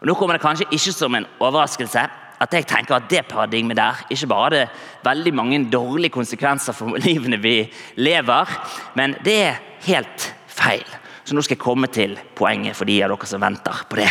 Og 0.00 0.08
Nå 0.08 0.14
kommer 0.14 0.36
det 0.36 0.44
kanskje 0.44 0.68
ikke 0.70 0.94
som 0.94 1.16
en 1.18 1.26
overraskelse 1.40 2.06
at 2.38 2.54
jeg 2.54 2.68
tenker 2.70 2.94
at 2.94 3.08
det 3.10 3.24
paradigmet 3.26 3.78
der 3.78 4.04
ikke 4.14 4.28
bare 4.30 4.44
hadde 4.44 4.66
veldig 5.04 5.32
mange 5.34 5.58
dårlige 5.72 6.14
konsekvenser 6.14 6.76
for 6.76 6.98
livene 7.06 7.40
vi 7.42 7.56
lever, 7.98 8.54
men 8.94 9.16
det 9.24 9.38
er 9.42 9.60
helt 9.88 10.30
feil. 10.46 10.86
Så 11.24 11.34
nå 11.34 11.42
skal 11.44 11.58
jeg 11.58 11.64
komme 11.64 11.90
til 11.92 12.16
poenget 12.38 12.76
for 12.78 12.88
de 12.88 13.00
av 13.02 13.12
dere 13.12 13.28
som 13.28 13.42
venter 13.42 13.82
på 13.90 13.98
det. 13.98 14.08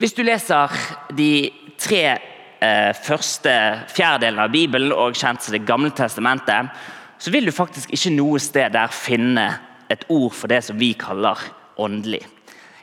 Hvis 0.00 0.14
du 0.16 0.22
leser 0.26 0.72
de 1.16 1.32
tre 1.80 2.04
eh, 2.06 2.92
første 3.04 3.52
fjerdedelene 3.94 4.46
av 4.46 4.54
Bibelen 4.54 4.94
og 4.94 5.16
kjent 5.18 5.42
som 5.42 5.54
Det 5.54 5.66
gamle 5.66 5.90
testamentet, 5.94 6.70
så 7.18 7.30
vil 7.30 7.46
du 7.46 7.54
faktisk 7.54 7.92
ikke 7.94 8.12
noe 8.14 8.40
sted 8.42 8.74
der 8.74 8.92
finne 8.92 9.46
et 9.92 10.04
ord 10.08 10.32
for 10.34 10.50
det 10.50 10.62
som 10.66 10.78
vi 10.78 10.92
kaller 10.98 11.40
åndelig. 11.80 12.22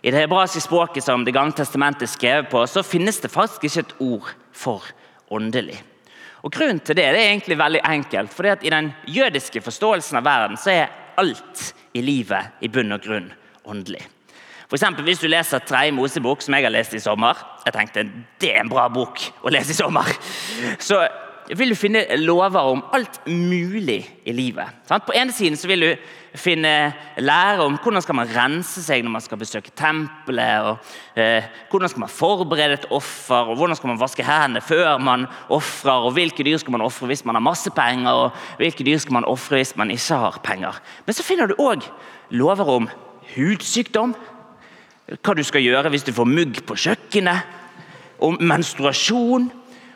I 0.02 0.12
det 0.12 0.24
hebraiske 0.24 0.64
språket 0.64 1.04
som 1.06 1.26
Det 1.26 1.34
gamle 1.34 1.54
testamentet 1.54 2.08
er 2.08 2.12
skrevet 2.12 2.50
på, 2.50 2.66
så 2.68 2.84
finnes 2.84 3.20
det 3.22 3.32
faktisk 3.32 3.64
ikke 3.64 3.80
et 3.80 3.96
ord 4.00 4.32
for 4.52 4.86
åndelig. 5.30 5.78
Og 6.42 6.52
Grunnen 6.52 6.80
til 6.80 6.98
det, 6.98 7.06
det 7.14 7.22
er 7.22 7.30
egentlig 7.30 7.58
veldig 7.58 7.82
enkelt. 7.86 8.34
fordi 8.34 8.50
at 8.50 8.64
I 8.64 8.70
den 8.70 8.94
jødiske 9.08 9.62
forståelsen 9.62 10.18
av 10.18 10.26
verden 10.26 10.58
så 10.58 10.72
er 10.72 10.88
alt 11.18 11.74
i 11.94 12.02
livet 12.02 12.62
i 12.62 12.68
bunn 12.68 12.92
og 12.92 13.02
grunn 13.02 13.32
åndelig. 13.66 14.02
For 14.68 14.76
eksempel, 14.76 15.04
Hvis 15.04 15.20
du 15.20 15.28
leser 15.28 15.60
Tredje 15.60 15.92
Mosebok, 15.92 16.42
som 16.42 16.54
jeg 16.54 16.64
har 16.64 16.72
lest 16.72 16.94
i 16.94 17.00
sommer 17.00 17.36
Jeg 17.66 17.74
tenkte 17.74 18.12
det 18.40 18.56
er 18.56 18.62
en 18.62 18.70
bra 18.70 18.88
bok 18.90 19.20
å 19.44 19.50
lese 19.50 19.72
i 19.72 19.74
sommer. 19.74 20.08
Så 20.80 21.08
vil 21.50 21.74
du 21.74 21.76
finne 21.76 22.04
lover 22.22 22.72
om 22.72 22.84
alt 22.94 23.20
mulig 23.28 24.02
i 24.26 24.34
livet. 24.36 24.70
På 24.88 25.16
ene 25.18 25.34
siden 25.36 25.58
vil 25.70 25.86
du 25.86 25.92
finne 26.38 26.94
lære 27.20 27.66
om 27.66 27.76
hvordan 27.82 28.04
skal 28.04 28.16
man 28.16 28.30
rense 28.32 28.84
seg 28.84 29.04
når 29.04 29.16
man 29.18 29.24
skal 29.26 29.40
besøke 29.42 29.74
tempelet. 29.76 30.64
og 30.64 31.20
eh, 31.20 31.48
Hvordan 31.72 31.92
skal 31.92 32.06
man 32.06 32.14
forberede 32.14 32.78
et 32.80 32.88
offer, 32.92 33.52
og 33.52 33.60
hvordan 33.60 33.76
skal 33.76 33.92
man 33.92 34.00
vaske 34.00 34.26
hendene 34.26 34.64
før 34.64 34.98
man 34.98 35.28
ofrer. 35.50 36.08
og 36.08 36.16
Hvilke 36.16 36.46
dyr 36.48 36.58
skal 36.62 36.78
man 36.78 36.86
ofre 36.86 37.12
hvis 37.12 37.26
man 37.26 37.36
har 37.36 37.44
masse 37.44 37.72
penger, 37.76 38.12
og 38.12 38.32
hvilke 38.58 38.86
dyr 38.88 38.98
skal 38.98 39.20
man 39.20 39.28
ofre 39.28 39.60
hvis 39.60 39.76
man 39.76 39.92
ikke 39.92 40.20
har 40.24 40.40
penger. 40.44 40.82
Men 41.06 41.18
så 41.18 41.24
finner 41.24 41.52
du 41.52 41.60
òg 41.60 41.84
lover 42.30 42.76
om 42.78 42.90
hudsykdom, 43.36 44.16
hva 45.12 45.34
du 45.36 45.44
skal 45.44 45.66
gjøre 45.66 45.92
hvis 45.92 46.08
du 46.08 46.14
får 46.16 46.30
mugg 46.30 46.62
på 46.68 46.78
kjøkkenet, 46.80 47.58
om 48.22 48.38
menstruasjon 48.38 49.50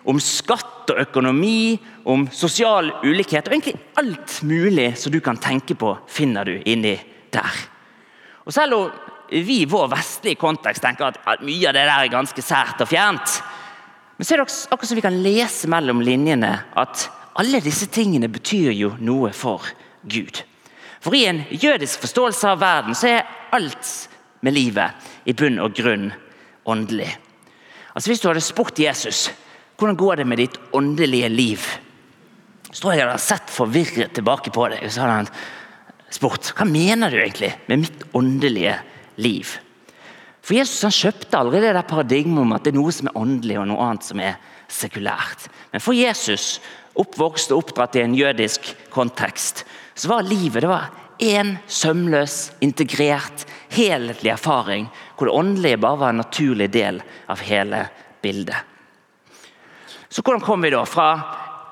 om 0.06 0.20
skatt 0.22 0.92
og 0.94 1.02
økonomi, 1.02 1.80
om 2.06 2.28
sosial 2.32 2.92
ulikhet. 3.04 3.48
og 3.48 3.56
Egentlig 3.56 3.80
alt 3.98 4.38
mulig 4.46 4.92
som 5.02 5.12
du 5.12 5.20
kan 5.24 5.38
tenke 5.42 5.76
på, 5.76 5.96
finner 6.08 6.46
du 6.46 6.60
inni 6.66 6.96
der. 7.34 7.66
Og 8.46 8.54
Selv 8.54 8.78
om 8.78 8.92
vi 9.30 9.62
i 9.64 9.70
vår 9.70 9.90
vestlige 9.96 10.38
kontekst 10.38 10.84
tenker 10.86 11.10
at, 11.10 11.42
mye 11.42 11.70
av 11.70 11.74
det 11.74 11.86
der 11.88 11.96
er 11.96 12.14
ganske 12.14 12.42
sært 12.42 12.82
og 12.82 12.90
fjernt, 12.90 13.42
Men 14.18 14.24
så 14.24 14.34
er 14.34 14.38
det 14.38 14.68
akkurat 14.72 14.88
som 14.88 14.96
vi 14.96 15.04
kan 15.04 15.24
lese 15.24 15.68
mellom 15.68 16.00
linjene 16.00 16.54
at 16.80 17.10
alle 17.36 17.60
disse 17.60 17.90
tingene 17.92 18.30
betyr 18.32 18.72
jo 18.72 18.94
noe 19.04 19.34
for 19.36 19.66
Gud. 20.08 20.40
For 21.04 21.16
i 21.18 21.26
en 21.28 21.42
jødisk 21.52 22.00
forståelse 22.06 22.48
av 22.54 22.62
verden 22.62 22.96
så 22.96 23.10
er 23.12 23.28
alt 23.52 23.90
med 24.40 24.56
livet 24.56 25.28
i 25.28 25.36
bunn 25.36 25.60
og 25.60 25.76
grunn 25.76 26.14
åndelig. 26.66 27.12
Altså 27.94 28.10
Hvis 28.10 28.24
du 28.24 28.30
hadde 28.30 28.44
spurt 28.44 28.80
Jesus 28.80 29.28
hvordan 29.76 30.00
går 30.00 30.22
det 30.22 30.28
med 30.30 30.40
ditt 30.40 30.58
åndelige 30.76 31.30
liv, 31.30 31.68
så 32.72 32.82
tror 32.82 32.94
jeg 32.94 33.02
jeg 33.02 33.12
har 33.12 33.24
sett 33.24 33.52
forvirret 33.54 34.16
tilbake 34.16 34.52
på 34.56 34.68
deg. 34.72 34.84
Og 34.84 34.92
så 34.92 35.04
hadde 35.04 35.20
han 35.22 35.30
spurt 36.16 36.52
hva 36.56 36.68
mener 36.68 37.12
du 37.12 37.20
egentlig 37.20 37.54
med 37.70 37.86
mitt 37.86 38.04
åndelige 38.16 38.78
liv. 39.24 39.56
For 40.46 40.58
Jesus 40.58 40.84
han 40.86 40.94
kjøpte 40.94 41.40
aldri 41.40 41.64
det 41.64 41.74
der 41.74 41.88
paradigmet 41.90 42.44
om 42.44 42.54
at 42.56 42.66
det 42.66 42.74
er 42.74 42.80
noe 42.80 42.94
som 42.94 43.10
er 43.10 43.18
åndelig 43.18 43.58
og 43.62 43.70
noe 43.72 43.88
annet 43.88 44.10
som 44.10 44.22
er 44.22 44.36
sekulært. 44.72 45.48
Men 45.72 45.84
for 45.84 45.98
Jesus, 45.98 46.60
oppvokst 47.00 47.54
og 47.54 47.64
oppdratt 47.64 47.98
i 47.98 48.04
en 48.06 48.16
jødisk 48.18 48.70
kontekst, 48.94 49.66
så 49.96 50.12
var 50.12 50.28
livet 50.28 50.64
det 50.64 50.70
var 50.70 50.92
én 51.24 51.56
sømløs, 51.72 52.52
integrert, 52.62 53.46
helhetlig 53.74 54.34
erfaring 54.36 54.88
hvor 55.16 55.30
det 55.30 55.36
åndelige 55.40 55.82
bare 55.82 56.02
var 56.04 56.14
en 56.14 56.24
naturlig 56.24 56.70
del 56.76 57.02
av 57.32 57.42
hele 57.48 57.86
bildet. 58.22 58.75
Så 60.16 60.22
hvordan 60.22 60.42
kom 60.42 60.62
vi 60.62 60.70
da 60.72 60.80
fra 60.88 61.10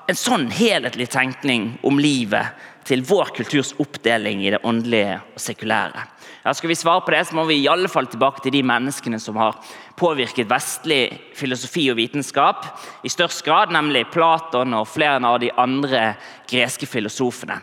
en 0.04 0.16
sånn 0.20 0.50
helhetlig 0.52 1.06
tenkning 1.14 1.78
om 1.88 1.96
livet 1.96 2.52
til 2.84 3.00
vår 3.08 3.30
kulturs 3.38 3.70
oppdeling 3.80 4.42
i 4.44 4.50
det 4.52 4.58
åndelige 4.68 5.14
og 5.32 5.40
sekulære? 5.40 6.02
Ja, 6.42 6.52
skal 6.52 6.68
vi 6.68 6.76
svare 6.76 7.00
på 7.06 7.14
det, 7.14 7.22
så 7.24 7.38
må 7.38 7.46
vi 7.48 7.56
i 7.62 7.70
alle 7.72 7.88
fall 7.88 8.04
tilbake 8.12 8.44
til 8.44 8.52
de 8.52 8.60
menneskene 8.68 9.16
som 9.16 9.38
har 9.40 9.56
påvirket 9.96 10.50
vestlig 10.50 11.06
filosofi 11.32 11.86
og 11.88 11.96
vitenskap 12.02 12.68
i 13.00 13.14
størst 13.14 13.40
grad, 13.46 13.72
nemlig 13.72 14.10
Platon 14.12 14.76
og 14.76 14.90
flere 14.92 15.24
av 15.24 15.40
de 15.40 15.48
andre 15.56 16.10
greske 16.50 16.84
filosofene. 16.84 17.56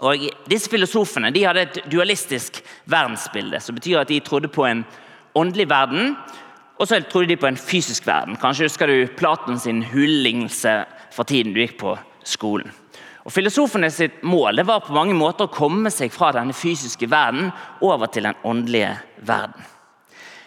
Og 0.00 0.24
disse 0.48 0.72
Filosofene 0.72 1.34
de 1.36 1.44
hadde 1.44 1.66
et 1.66 1.82
dualistisk 1.92 2.62
verdensbilde, 2.88 3.60
som 3.60 3.76
betyr 3.76 4.00
at 4.00 4.08
de 4.08 4.24
trodde 4.24 4.48
på 4.48 4.64
en 4.64 4.86
åndelig 5.36 5.68
verden, 5.68 6.16
og 6.82 6.88
så 6.90 6.98
trodde 7.06 7.30
de 7.30 7.38
på 7.38 7.46
en 7.46 7.58
fysisk 7.58 8.06
verden. 8.08 8.34
Kanskje 8.42 8.66
husker 8.66 8.90
du 8.90 9.06
Platon 9.14 9.58
sin 9.62 9.84
hulelignelse 9.86 10.80
fra 11.14 11.24
tiden 11.28 11.54
du 11.54 11.60
gikk 11.62 11.76
på 11.78 11.94
skolen. 12.26 12.72
Og 13.22 13.30
Filosofene 13.30 13.86
sitt 13.94 14.24
mål 14.26 14.64
var 14.66 14.82
på 14.82 14.96
mange 14.96 15.14
måter 15.14 15.46
å 15.46 15.54
komme 15.54 15.92
seg 15.94 16.10
fra 16.10 16.32
denne 16.34 16.56
fysiske 16.56 17.06
verden 17.06 17.52
over 17.86 18.10
til 18.10 18.26
den 18.26 18.40
åndelige 18.42 18.96
verden. 19.22 19.68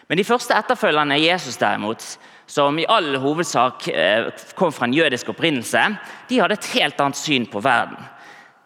Men 0.09 0.19
de 0.19 0.27
første 0.27 0.57
etterfølgerne 0.59 1.21
Jesus, 1.23 1.55
derimot, 1.57 2.03
som 2.51 2.75
i 2.77 2.85
all 2.91 3.15
hovedsak 3.23 3.87
eh, 3.89 4.27
kom 4.59 4.75
fra 4.75 4.89
en 4.89 4.93
jødisk 4.93 5.31
opprinnelse, 5.31 5.85
de 6.27 6.41
hadde 6.41 6.59
et 6.59 6.73
helt 6.75 6.99
annet 6.99 7.17
syn 7.17 7.47
på 7.49 7.63
verden. 7.63 7.95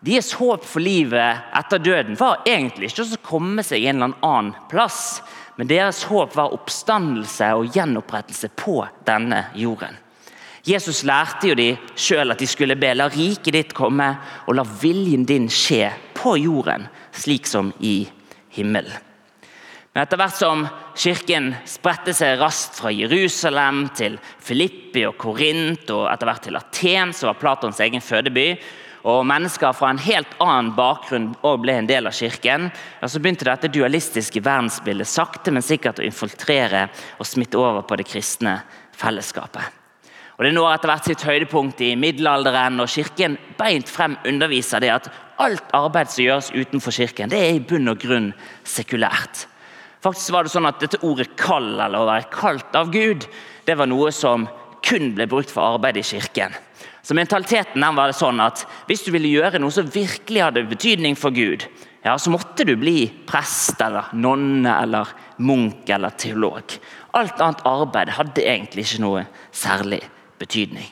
Deres 0.04 0.34
håp 0.40 0.66
for 0.66 0.82
livet 0.82 1.54
etter 1.60 1.82
døden 1.84 2.18
var 2.20 2.42
egentlig 2.48 2.90
ikke 2.90 3.06
å 3.06 3.22
komme 3.30 3.64
seg 3.68 3.86
en 3.86 4.02
eller 4.02 4.26
annen 4.26 4.54
plass, 4.72 5.20
men 5.60 5.68
deres 5.68 6.06
håp 6.08 6.38
var 6.40 6.54
oppstandelse 6.56 7.50
og 7.60 7.74
gjenopprettelse 7.76 8.48
på 8.56 8.78
denne 9.04 9.42
jorden. 9.60 9.98
Jesus 10.64 11.02
lærte 11.04 11.50
jo 11.50 11.58
de 11.60 11.74
sjøl 12.00 12.32
at 12.32 12.40
de 12.40 12.48
skulle 12.48 12.78
be 12.80 12.94
la 12.96 13.10
riket 13.12 13.52
ditt 13.52 13.76
komme, 13.76 14.08
og 14.48 14.56
la 14.56 14.64
viljen 14.64 15.26
din 15.28 15.50
skje 15.52 15.90
på 16.16 16.38
jorden, 16.40 16.88
slik 17.12 17.48
som 17.48 17.74
i 17.84 18.06
himmelen. 18.56 18.96
Men 19.92 20.06
etter 20.06 20.22
hvert 20.22 20.40
som 20.40 20.64
kirken 20.96 21.52
spredte 21.68 22.14
seg 22.16 22.40
raskt 22.40 22.80
fra 22.80 22.92
Jerusalem 22.96 23.90
til 24.00 24.16
Filippi 24.40 25.04
og 25.10 25.18
Korint, 25.20 25.92
og 25.92 26.06
etter 26.08 26.30
hvert 26.30 26.46
til 26.48 26.60
Aten, 26.60 27.12
som 27.12 27.34
var 27.34 27.42
Platons 27.42 27.84
egen 27.84 28.00
fødeby, 28.00 28.54
og 29.08 29.26
mennesker 29.28 29.76
fra 29.76 29.94
en 29.94 30.02
helt 30.04 30.32
annen 30.44 30.74
bakgrunn 30.76 31.30
og 31.48 31.62
ble 31.64 31.78
en 31.80 31.90
del 31.90 32.10
av 32.10 32.16
kirken, 32.16 32.70
så 33.02 33.22
begynte 33.22 33.48
dette 33.48 33.72
dualistiske 33.72 34.44
verdensbildet 34.44 35.08
sakte, 35.08 35.54
men 35.56 35.64
sikkert 35.66 36.02
å 36.02 36.08
infiltrere 36.08 36.88
og 37.18 37.28
smitte 37.28 37.60
over 37.60 37.86
på 37.88 38.00
det 38.00 38.08
kristne 38.10 38.60
fellesskapet. 39.00 39.76
Og 40.40 40.46
Det 40.46 40.54
når 40.56 40.74
etter 40.74 40.88
hvert 40.88 41.08
sitt 41.08 41.24
høydepunkt 41.28 41.82
i 41.84 41.96
middelalderen, 42.00 42.80
og 42.80 42.88
Kirken 42.88 43.36
beint 43.60 43.90
frem 43.92 44.16
underviser 44.28 44.80
det 44.80 44.94
at 44.94 45.10
alt 45.40 45.74
arbeid 45.76 46.12
som 46.12 46.24
gjøres 46.24 46.52
utenfor 46.56 46.96
kirken, 46.96 47.32
det 47.32 47.40
er 47.40 47.58
i 47.58 47.64
bunn 47.64 47.92
og 47.92 48.00
grunn 48.00 48.30
sekulært. 48.68 49.48
Faktisk 50.04 50.32
var 50.32 50.48
det 50.48 50.54
sånn 50.54 50.68
at 50.68 50.80
Dette 50.80 51.02
ordet 51.04 51.36
'kall', 51.36 51.80
eller 51.80 52.00
å 52.00 52.08
være 52.08 52.32
kalt 52.32 52.76
av 52.76 52.92
Gud, 52.92 53.28
det 53.66 53.76
var 53.78 53.88
noe 53.88 54.12
som 54.12 54.48
kun 54.82 55.14
ble 55.16 55.28
brukt 55.28 55.52
for 55.52 55.76
arbeid 55.76 55.98
i 55.98 56.04
kirken. 56.08 56.56
Så 57.10 57.16
Mentaliteten 57.18 57.82
den 57.82 57.96
var 57.98 58.12
sånn 58.14 58.38
at 58.44 58.68
hvis 58.86 59.02
du 59.02 59.08
ville 59.10 59.32
gjøre 59.32 59.58
noe 59.58 59.74
som 59.74 59.88
virkelig 59.90 60.44
hadde 60.46 60.62
betydning 60.70 61.16
for 61.18 61.34
Gud, 61.34 61.64
ja, 62.06 62.14
så 62.22 62.30
måtte 62.30 62.68
du 62.70 62.76
bli 62.78 63.08
prest 63.26 63.82
eller 63.82 64.12
nonne 64.14 64.76
eller 64.78 65.10
munk 65.42 65.90
eller 65.90 66.14
teolog. 66.22 66.76
Alt 67.18 67.42
annet 67.42 67.66
arbeid 67.66 68.12
hadde 68.14 68.46
egentlig 68.46 68.86
ikke 68.86 69.02
noe 69.02 69.24
særlig 69.50 70.04
betydning. 70.38 70.86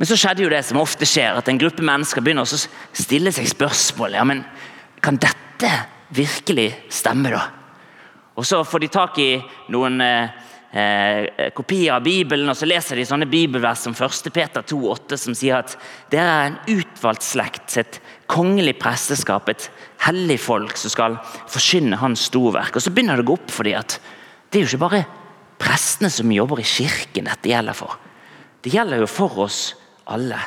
Men 0.00 0.08
så 0.08 0.16
skjedde 0.16 0.46
jo 0.46 0.54
det 0.54 0.62
som 0.64 0.80
ofte 0.80 1.04
skjer, 1.04 1.36
at 1.36 1.52
en 1.52 1.60
gruppe 1.60 1.84
mennesker 1.84 2.24
begynner 2.24 2.48
å 2.48 2.62
stille 2.96 3.34
seg 3.36 3.52
spørsmål. 3.52 4.16
Ja, 4.16 4.24
men 4.24 4.46
kan 5.04 5.20
dette 5.20 5.74
virkelig 6.16 6.70
stemme, 6.88 7.36
da? 7.36 7.44
Og 8.40 8.48
Så 8.48 8.64
får 8.64 8.80
de 8.80 8.92
tak 8.96 9.20
i 9.20 9.30
noen 9.76 10.00
eh, 10.00 10.32
eh, 10.72 11.50
kopier 11.54 11.94
av 11.96 12.04
Bibelen, 12.06 12.48
og 12.50 12.56
så 12.58 12.68
leser 12.68 12.98
de 12.98 13.06
sånne 13.08 13.28
bibelvers 13.30 13.84
som 13.86 13.94
1. 13.94 14.30
Peter 14.34 14.64
2,8, 14.66 15.18
som 15.20 15.36
sier 15.36 15.60
at 15.60 15.76
dere 16.12 16.32
er 16.32 16.50
en 16.50 16.58
utvalgt 16.76 17.26
slekt, 17.26 17.76
et 17.76 18.00
kongelig 18.30 18.76
presteskap, 18.80 19.48
et 19.48 19.68
hellig 20.06 20.38
folk 20.42 20.76
som 20.78 20.92
skal 20.92 21.18
forkynne 21.52 22.00
hans 22.00 22.26
storverk. 22.30 22.76
Og 22.76 22.82
Så 22.82 22.92
begynner 22.94 23.20
det 23.20 23.26
å 23.26 23.30
gå 23.32 23.38
opp 23.38 23.54
for 23.54 23.68
dem 23.68 23.78
at 23.78 23.98
det 24.50 24.60
er 24.60 24.66
jo 24.66 24.72
ikke 24.72 24.84
bare 24.86 25.06
prestene 25.60 26.10
som 26.12 26.32
jobber 26.32 26.60
i 26.60 26.68
kirken 26.68 27.28
dette 27.30 27.50
gjelder 27.50 27.76
for. 27.76 27.96
Det 28.62 28.72
gjelder 28.74 29.02
jo 29.02 29.10
for 29.10 29.46
oss 29.46 29.60
alle. 30.10 30.38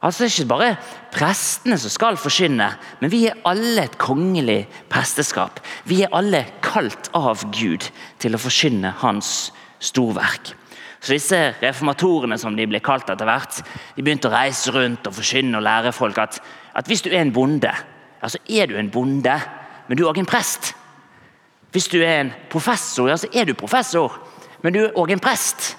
Altså 0.00 0.24
Det 0.24 0.30
er 0.30 0.36
ikke 0.38 0.48
bare 0.48 0.76
prestene 1.12 1.76
som 1.78 1.92
skal 1.92 2.16
forkynne, 2.16 2.70
men 3.00 3.12
vi 3.12 3.26
er 3.28 3.40
alle 3.44 3.84
et 3.84 3.98
kongelig 4.00 4.62
presteskap. 4.88 5.60
Vi 5.84 6.00
er 6.02 6.14
alle 6.16 6.46
kalt 6.64 7.10
av 7.16 7.44
Gud 7.52 7.84
til 8.18 8.34
å 8.34 8.40
forkynne 8.40 8.94
hans 9.02 9.50
storverk. 9.80 10.54
Så 11.00 11.16
disse 11.16 11.38
Reformatorene 11.60 12.36
som 12.40 12.56
de 12.56 12.66
ble 12.68 12.80
kalt 12.84 13.08
etter 13.12 13.28
hvert, 13.28 13.60
de 13.96 14.04
begynte 14.04 14.28
å 14.28 14.34
reise 14.34 14.72
rundt 14.72 15.06
og 15.08 15.16
forkynne 15.16 15.60
og 15.60 15.64
lære 15.64 15.92
folk 15.96 16.18
at, 16.20 16.40
at 16.76 16.88
hvis 16.88 17.04
du 17.04 17.10
er 17.12 17.20
en 17.20 17.32
bonde, 17.32 17.72
ja, 18.20 18.28
så 18.28 18.40
er 18.48 18.68
du 18.68 18.76
en 18.76 18.90
bonde, 18.92 19.36
men 19.88 19.96
du 19.96 20.04
er 20.04 20.12
òg 20.12 20.20
en 20.20 20.28
prest. 20.28 20.74
Hvis 21.72 21.88
du 21.92 22.00
er 22.00 22.20
en 22.20 22.32
professor, 22.50 23.08
ja, 23.08 23.16
så 23.20 23.28
er 23.32 23.48
du 23.48 23.54
professor, 23.56 24.16
men 24.64 24.74
du 24.76 24.82
er 24.82 24.98
òg 24.98 25.12
en 25.12 25.22
prest. 25.22 25.74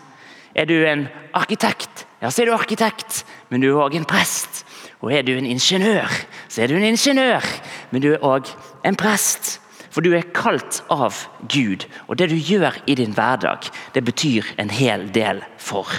Er 0.56 0.66
du 0.66 0.75
en 0.86 1.06
arkitekt, 1.38 2.06
ja, 2.22 2.30
så 2.30 2.44
er 2.44 2.50
du 2.50 2.56
arkitekt, 2.56 3.24
men 3.50 3.63
du 3.63 3.72
er 3.72 3.82
òg 3.82 3.98
en 3.98 4.08
prest. 4.08 4.63
Og 5.01 5.13
er 5.13 5.25
du 5.25 5.34
en 5.34 5.48
ingeniør, 5.50 6.12
så 6.48 6.62
er 6.62 6.70
du 6.70 6.78
en 6.78 6.86
ingeniør, 6.92 7.46
men 7.92 8.04
du 8.04 8.12
er 8.13 8.25
òg 8.25 8.51
en 8.86 8.98
prest. 9.00 9.58
For 9.92 10.06
du 10.06 10.13
er 10.16 10.30
kalt 10.32 10.84
av 10.94 11.18
Gud, 11.51 11.84
og 12.08 12.20
det 12.20 12.30
du 12.32 12.38
gjør 12.38 12.78
i 12.88 12.96
din 12.96 13.16
hverdag, 13.18 13.68
det 13.92 14.06
betyr 14.08 14.54
en 14.62 14.70
hel 14.72 15.10
del 15.12 15.42
for 15.60 15.90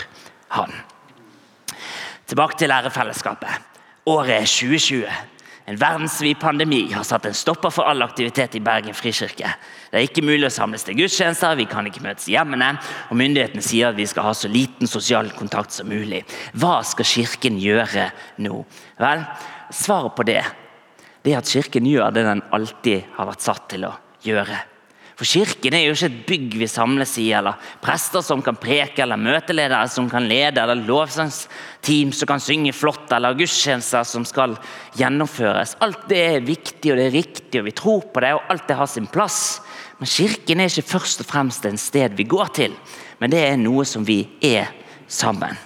Han. 0.56 0.72
Tilbake 2.28 2.56
til 2.58 2.68
lærefellesskapet. 2.68 3.60
Året 4.06 4.34
er 4.36 4.48
2020. 4.48 5.04
En 5.66 5.78
verdensvid 5.78 6.40
pandemi 6.42 6.80
har 6.90 7.04
satt 7.06 7.26
en 7.28 7.36
stopper 7.36 7.70
for 7.70 7.86
all 7.86 8.02
aktivitet 8.02 8.56
i 8.58 8.62
Bergen 8.64 8.96
frikirke. 8.98 9.52
Det 9.92 10.00
er 10.00 10.08
ikke 10.08 10.24
mulig 10.26 10.48
å 10.48 10.50
samles 10.50 10.82
til 10.82 10.96
gudstjenester, 10.98 11.54
vi 11.58 11.68
kan 11.70 11.86
ikke 11.86 12.02
møtes 12.02 12.26
i 12.26 12.34
hjemmene, 12.34 12.72
og 13.10 13.20
myndighetene 13.20 13.62
sier 13.62 13.92
at 13.92 13.98
vi 13.98 14.08
skal 14.10 14.26
ha 14.26 14.34
så 14.34 14.50
liten 14.50 14.90
sosial 14.90 15.30
kontakt 15.38 15.76
som 15.76 15.90
mulig. 15.92 16.24
Hva 16.58 16.80
skal 16.86 17.06
Kirken 17.06 17.60
gjøre 17.62 18.08
nå? 18.42 18.64
Vel, 18.98 19.22
svaret 19.70 20.18
på 20.18 20.26
det, 20.26 20.42
det 21.22 21.36
er 21.36 21.44
at 21.44 21.54
Kirken 21.54 21.86
gjør 21.86 22.10
det 22.10 22.26
den 22.26 22.42
alltid 22.50 23.14
har 23.14 23.30
vært 23.30 23.46
satt 23.46 23.68
til 23.70 23.86
å 23.86 23.94
gjøre. 24.26 24.71
For 25.18 25.28
Kirken 25.28 25.74
er 25.76 25.84
jo 25.84 25.92
ikke 25.92 26.08
et 26.08 26.20
bygg 26.28 26.54
vi 26.62 26.68
samles 26.70 27.12
i, 27.20 27.26
eller 27.36 27.58
prester 27.84 28.24
som 28.24 28.40
kan 28.44 28.56
preke, 28.58 29.02
eller 29.04 29.20
møteledere 29.20 29.84
som 29.92 30.08
kan 30.10 30.24
lede, 30.28 30.62
eller 30.62 30.80
lovsangsteam 30.88 32.14
som 32.16 32.30
kan 32.30 32.42
synge 32.42 32.72
flott, 32.76 33.12
eller 33.12 33.36
gudstjenester 33.36 34.06
som 34.08 34.24
skal 34.28 34.56
gjennomføres. 34.98 35.76
Alt 35.84 36.08
det 36.10 36.22
er 36.30 36.46
viktig 36.46 36.94
og 36.94 37.00
det 37.00 37.08
er 37.10 37.16
riktig, 37.18 37.60
og 37.60 37.68
vi 37.68 37.76
tror 37.76 38.06
på 38.08 38.24
det, 38.24 38.32
og 38.38 38.52
alt 38.54 38.68
det 38.70 38.78
har 38.80 38.90
sin 38.90 39.10
plass. 39.12 39.60
Men 40.00 40.10
Kirken 40.10 40.62
er 40.62 40.72
ikke 40.72 40.94
først 40.94 41.24
og 41.24 41.28
fremst 41.28 41.68
en 41.68 41.80
sted 41.80 42.16
vi 42.16 42.28
går 42.28 42.54
til, 42.62 42.78
men 43.20 43.34
det 43.34 43.44
er 43.44 43.60
noe 43.60 43.84
som 43.86 44.08
vi 44.08 44.24
er 44.42 44.72
sammen. 45.06 45.60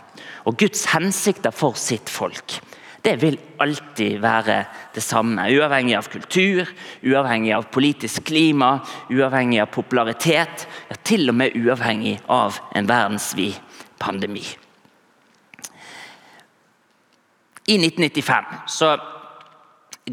Og 0.47 0.59
Guds 0.59 0.85
hensikter 0.93 1.55
for 1.55 1.79
sitt 1.79 2.11
folk 2.11 2.59
det 3.07 3.17
vil 3.23 3.37
alltid 3.63 4.19
være 4.19 4.59
det 4.95 5.03
samme. 5.05 5.45
Uavhengig 5.55 5.95
av 5.95 6.09
kultur, 6.11 6.67
uavhengig 7.07 7.53
av 7.55 7.69
politisk 7.71 8.25
klima, 8.27 8.81
uavhengig 9.13 9.61
av 9.63 9.71
popularitet. 9.71 10.67
Ja, 10.91 10.97
til 11.07 11.31
og 11.31 11.37
med 11.39 11.55
uavhengig 11.55 12.17
av 12.27 12.59
en 12.75 12.89
verdensvid 12.91 13.61
pandemi. 14.03 14.43
I 17.67 17.79
1995 17.79 18.51
så 18.71 18.97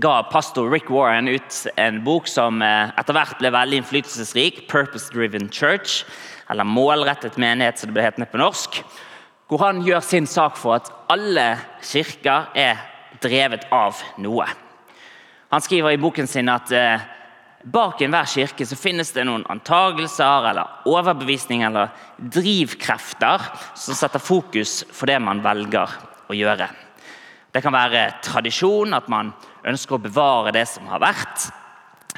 ga 0.02 0.14
pastor 0.30 0.70
Rick 0.74 0.90
Warren 0.90 1.28
ut 1.28 1.58
en 1.78 2.00
bok 2.06 2.30
som 2.30 2.62
eh, 2.66 2.94
etter 2.98 3.14
hvert 3.14 3.42
ble 3.42 3.52
veldig 3.54 3.82
innflytelsesrik, 3.82 4.64
'Purpose 4.70 5.14
Driven 5.14 5.50
Church', 5.50 6.06
eller 6.50 6.66
'Målrettet 6.66 7.38
menighet', 7.38 7.78
som 7.78 7.90
det 7.90 7.98
ble 7.98 8.06
hetende 8.06 8.30
på 8.30 8.42
norsk. 8.42 8.82
Hvor 9.54 9.68
han 9.68 9.84
gjør 9.86 10.02
sin 10.02 10.26
sak 10.26 10.56
for 10.58 10.80
at 10.80 10.88
alle 11.14 11.60
kirker 11.86 12.48
er 12.58 12.80
drevet 13.22 13.68
av 13.70 14.00
noe. 14.18 14.48
Han 15.54 15.62
skriver 15.62 15.94
i 15.94 16.00
boken 16.02 16.26
sin 16.26 16.50
at 16.50 16.72
eh, 16.74 17.04
bak 17.62 18.02
enhver 18.02 18.26
kirke 18.32 18.66
så 18.66 18.74
finnes 18.74 19.12
det 19.14 19.28
noen 19.30 19.44
antagelser 19.54 20.48
eller 20.50 20.90
overbevisninger 20.90 21.70
eller 21.70 21.94
drivkrefter 22.18 23.46
som 23.78 24.00
setter 24.00 24.24
fokus 24.26 24.80
for 24.90 25.12
det 25.12 25.20
man 25.22 25.44
velger 25.46 25.94
å 26.26 26.34
gjøre. 26.34 26.72
Det 27.54 27.62
kan 27.62 27.78
være 27.78 28.08
tradisjon, 28.26 28.98
at 28.98 29.06
man 29.14 29.30
ønsker 29.70 30.00
å 30.00 30.02
bevare 30.02 30.56
det 30.56 30.66
som 30.72 30.90
har 30.90 31.04
vært. 31.04 31.46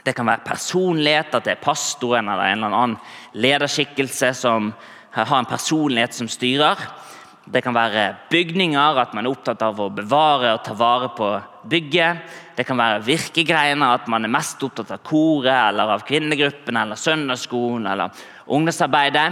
Det 0.08 0.16
kan 0.16 0.32
være 0.32 0.48
personlighet, 0.48 1.36
at 1.36 1.44
det 1.44 1.58
er 1.58 1.66
pastoren 1.68 2.32
eller 2.32 2.54
en 2.54 2.64
eller 2.64 2.80
annen 2.80 3.44
lederskikkelse 3.44 4.32
som 4.40 4.72
har 5.12 5.36
en 5.36 5.52
personlighet 5.52 6.16
som 6.16 6.32
styrer. 6.32 6.80
Det 7.46 7.62
kan 7.62 7.76
være 7.76 8.16
bygninger, 8.32 8.98
at 8.98 9.12
man 9.14 9.28
er 9.28 9.36
opptatt 9.36 9.62
av 9.62 9.78
å 9.78 9.92
bevare 9.94 10.56
og 10.56 10.64
ta 10.66 10.74
vare 10.78 11.12
på 11.14 11.28
bygget. 11.70 12.24
Det 12.58 12.66
kan 12.66 12.80
være 12.80 13.04
virkegreiene, 13.06 13.92
at 13.94 14.08
man 14.10 14.26
er 14.26 14.34
mest 14.34 14.64
opptatt 14.66 14.96
av 14.96 15.04
koret 15.06 15.54
eller 15.54 15.94
av 15.94 16.06
kvinnegruppen 16.08 16.80
eller 16.82 16.98
søndagsskolen 16.98 17.86
eller 17.92 18.26
ungdomsarbeidet. 18.50 19.28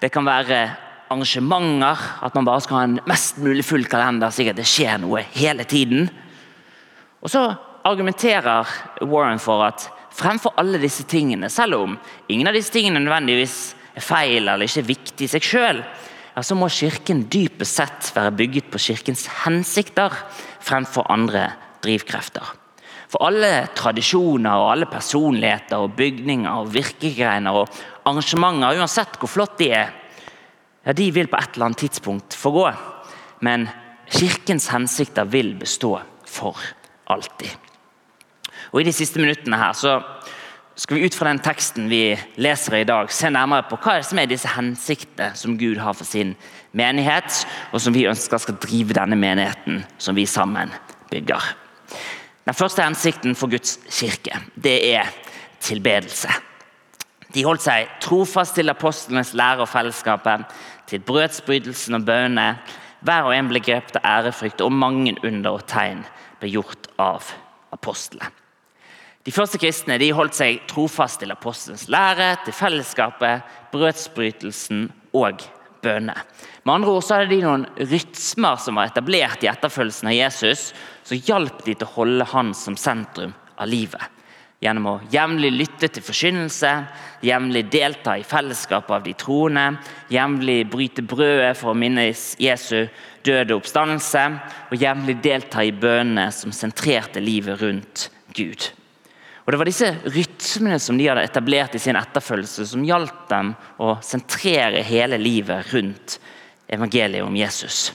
Det 0.00 0.10
kan 0.12 0.28
være 0.28 0.60
arrangementer, 1.08 2.04
at 2.20 2.36
man 2.36 2.48
bare 2.50 2.64
skal 2.66 2.76
ha 2.76 2.82
en 2.84 2.98
mest 3.08 3.40
mulig 3.40 3.64
full 3.64 3.88
kalender, 3.88 4.28
slik 4.34 4.52
at 4.52 4.60
det 4.60 4.68
skjer 4.68 5.00
noe 5.00 5.24
hele 5.32 5.64
tiden. 5.64 6.10
Og 7.24 7.32
så 7.32 7.46
argumenterer 7.88 8.68
Warren 9.08 9.40
for 9.40 9.64
at 9.64 9.88
fremfor 10.18 10.52
alle 10.60 10.80
disse 10.82 11.06
tingene, 11.08 11.48
selv 11.48 11.80
om 11.80 11.96
ingen 12.28 12.50
av 12.50 12.56
disse 12.56 12.74
tingene 12.74 13.00
nødvendigvis 13.00 13.56
er 13.96 14.04
feil 14.04 14.44
eller 14.44 14.68
ikke 14.68 14.84
er 14.84 14.92
viktig 14.92 15.26
i 15.26 15.32
seg 15.32 15.48
sjøl, 15.48 15.82
ja, 16.38 16.42
så 16.46 16.54
må 16.54 16.68
Kirken 16.70 17.24
dypest 17.26 17.80
sett 17.80 18.12
være 18.14 18.30
bygget 18.38 18.68
på 18.70 18.78
Kirkens 18.78 19.24
hensikter 19.42 20.14
fremfor 20.62 21.08
andre 21.10 21.48
drivkrefter. 21.82 22.52
For 23.10 23.24
alle 23.26 23.66
tradisjoner 23.74 24.60
og 24.60 24.68
alle 24.76 24.86
personligheter 24.86 25.82
og 25.82 25.96
bygninger 25.98 26.60
og 26.60 26.70
virkegreiner 26.70 27.58
og 27.58 27.80
arrangementer, 28.06 28.78
uansett 28.78 29.18
hvor 29.18 29.32
flott 29.32 29.56
de 29.58 29.72
er, 29.80 29.90
ja, 30.86 30.94
de 30.94 31.08
vil 31.16 31.26
på 31.26 31.40
et 31.40 31.56
eller 31.56 31.72
annet 31.72 31.82
tidspunkt 31.88 32.38
forgå. 32.38 32.68
Men 33.42 33.66
Kirkens 34.06 34.70
hensikter 34.70 35.26
vil 35.26 35.56
bestå 35.58 35.96
for 36.22 36.62
alltid. 37.10 37.50
Og 38.70 38.78
I 38.84 38.86
de 38.86 38.94
siste 38.94 39.18
minuttene 39.18 39.58
her 39.58 39.74
så 39.74 39.98
skal 40.78 40.96
vi 40.96 41.06
ut 41.06 41.14
fra 41.14 41.26
den 41.26 41.40
teksten 41.42 41.88
vi 41.90 42.02
leser 42.38 42.76
i 42.78 42.86
dag, 42.86 43.10
se 43.10 43.30
nærmere 43.34 43.66
på 43.66 43.80
hva 43.82 43.96
som 44.06 44.20
er 44.22 44.28
disse 44.30 44.50
hensiktene 44.52 45.32
som 45.34 45.56
Gud 45.58 45.80
har 45.82 45.96
for 45.98 46.06
sin 46.06 46.36
menighet, 46.78 47.42
og 47.74 47.82
som 47.82 47.96
vi 47.96 48.06
ønsker 48.06 48.38
skal 48.38 48.60
drive 48.62 48.94
denne 48.94 49.18
menigheten 49.18 49.82
som 49.98 50.14
vi 50.14 50.26
sammen 50.30 50.70
bygger. 51.10 51.50
Den 52.46 52.54
første 52.54 52.86
hensikten 52.86 53.34
for 53.34 53.50
Guds 53.50 53.74
kirke 53.90 54.38
det 54.54 54.78
er 54.94 55.10
tilbedelse. 55.60 56.30
De 57.34 57.44
holdt 57.44 57.66
seg 57.66 57.90
trofast 58.00 58.54
til 58.56 58.70
apostlenes 58.70 59.34
lære 59.36 59.66
og 59.66 59.68
fellesskapet, 59.68 60.46
til 60.88 61.02
brødsbrytelsen 61.04 61.98
og 61.98 62.06
bønnene. 62.06 62.54
Hver 63.04 63.26
og 63.26 63.34
en 63.34 63.50
ble 63.50 63.60
grepet 63.60 63.98
av 63.98 64.06
ærefrykt, 64.14 64.62
og 64.62 64.72
mange 64.72 65.18
under 65.26 65.58
og 65.58 65.66
tegn 65.68 66.06
ble 66.38 66.54
gjort 66.54 66.88
av 67.02 67.34
apostlene. 67.74 68.30
De 69.28 69.32
første 69.36 69.58
kristne 69.60 69.98
de 70.00 70.06
holdt 70.16 70.38
seg 70.38 70.62
trofast 70.70 71.18
til 71.20 71.34
apostelens 71.34 71.82
lære, 71.92 72.30
til 72.46 72.54
fellesskapet, 72.56 73.42
brødsbrytelsen 73.74 74.86
og 75.20 75.42
bønne. 75.84 76.14
Med 76.64 76.72
andre 76.72 76.94
ord 76.94 77.04
så 77.04 77.18
hadde 77.18 77.34
de 77.34 77.42
noen 77.42 77.66
rytmer 77.76 78.56
som 78.64 78.80
var 78.80 78.88
etablert 78.88 79.44
i 79.44 79.50
etterfølgelsen 79.50 80.08
av 80.08 80.16
Jesus, 80.16 80.62
som 81.04 81.20
hjalp 81.28 81.60
de 81.66 81.74
til 81.74 81.84
å 81.84 81.96
holde 81.98 82.28
han 82.32 82.54
som 82.56 82.78
sentrum 82.80 83.36
av 83.60 83.68
livet. 83.68 84.00
Gjennom 84.64 84.88
å 84.94 84.96
jevnlig 85.12 85.52
lytte 85.58 85.92
til 85.92 86.08
forkynnelse, 86.08 86.72
jevnlig 87.28 87.66
delta 87.68 88.16
i 88.16 88.24
fellesskapet 88.24 88.96
av 88.96 89.04
de 89.04 89.12
troende, 89.26 89.66
jevnlig 90.08 90.62
bryte 90.72 91.04
brødet 91.04 91.52
for 91.60 91.74
å 91.74 91.78
minnes 91.84 92.30
Jesu 92.40 92.88
døde 93.28 93.60
oppstandelse, 93.60 94.24
og 94.72 94.80
jevnlig 94.88 95.20
delta 95.20 95.68
i 95.68 95.76
bønnene 95.76 96.30
som 96.32 96.56
sentrerte 96.64 97.20
livet 97.20 97.60
rundt 97.60 98.08
Gud. 98.32 98.72
Og 99.48 99.52
Det 99.52 99.58
var 99.62 99.64
disse 99.70 99.88
rytmene 100.04 100.76
som 100.76 100.98
de 101.00 101.06
hadde 101.08 101.22
etablert 101.24 101.72
i 101.72 101.80
sin 101.80 101.96
etterfølgelse, 101.96 102.66
som 102.68 102.82
hjalp 102.84 103.22
dem 103.30 103.54
å 103.80 103.94
sentrere 104.04 104.82
hele 104.84 105.16
livet 105.16 105.70
rundt 105.72 106.18
evangeliet 106.68 107.24
om 107.24 107.32
Jesus. 107.32 107.94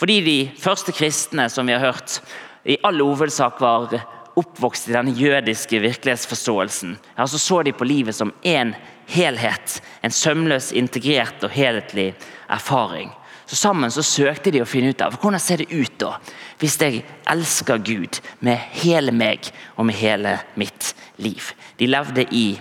Fordi 0.00 0.16
de 0.24 0.36
første 0.56 0.94
kristne 0.96 1.44
som 1.52 1.68
vi 1.68 1.74
har 1.76 1.84
hørt, 1.84 2.22
i 2.64 2.78
all 2.88 3.04
hovedsak 3.04 3.60
var 3.60 3.98
oppvokst 4.40 4.88
i 4.88 4.96
den 4.96 5.12
jødiske 5.12 5.82
virkelighetsforståelsen, 5.84 6.96
ja, 7.18 7.28
så 7.28 7.36
så 7.36 7.60
de 7.68 7.76
på 7.76 7.84
livet 7.84 8.16
som 8.16 8.32
én 8.40 8.72
helhet. 9.12 9.82
En 10.00 10.14
sømløs, 10.24 10.72
integrert 10.72 11.44
og 11.44 11.52
helhetlig 11.52 12.14
erfaring. 12.48 13.12
Så 13.48 13.56
Sammen 13.56 13.90
så 13.90 14.02
søkte 14.04 14.52
de 14.52 14.60
å 14.60 14.68
finne 14.68 14.92
ut 14.92 15.00
av 15.00 15.14
hvordan 15.16 15.40
ser 15.40 15.62
det 15.62 15.72
ut 15.72 15.94
da, 16.00 16.18
hvis 16.60 16.76
jeg 16.82 17.00
elsker 17.32 17.80
Gud 17.80 18.18
med 18.44 18.60
hele 18.82 19.14
meg 19.16 19.48
og 19.76 19.88
med 19.88 19.96
hele 19.96 20.34
mitt 20.60 20.92
liv. 21.16 21.54
De 21.80 21.88
levde 21.88 22.26
i 22.28 22.58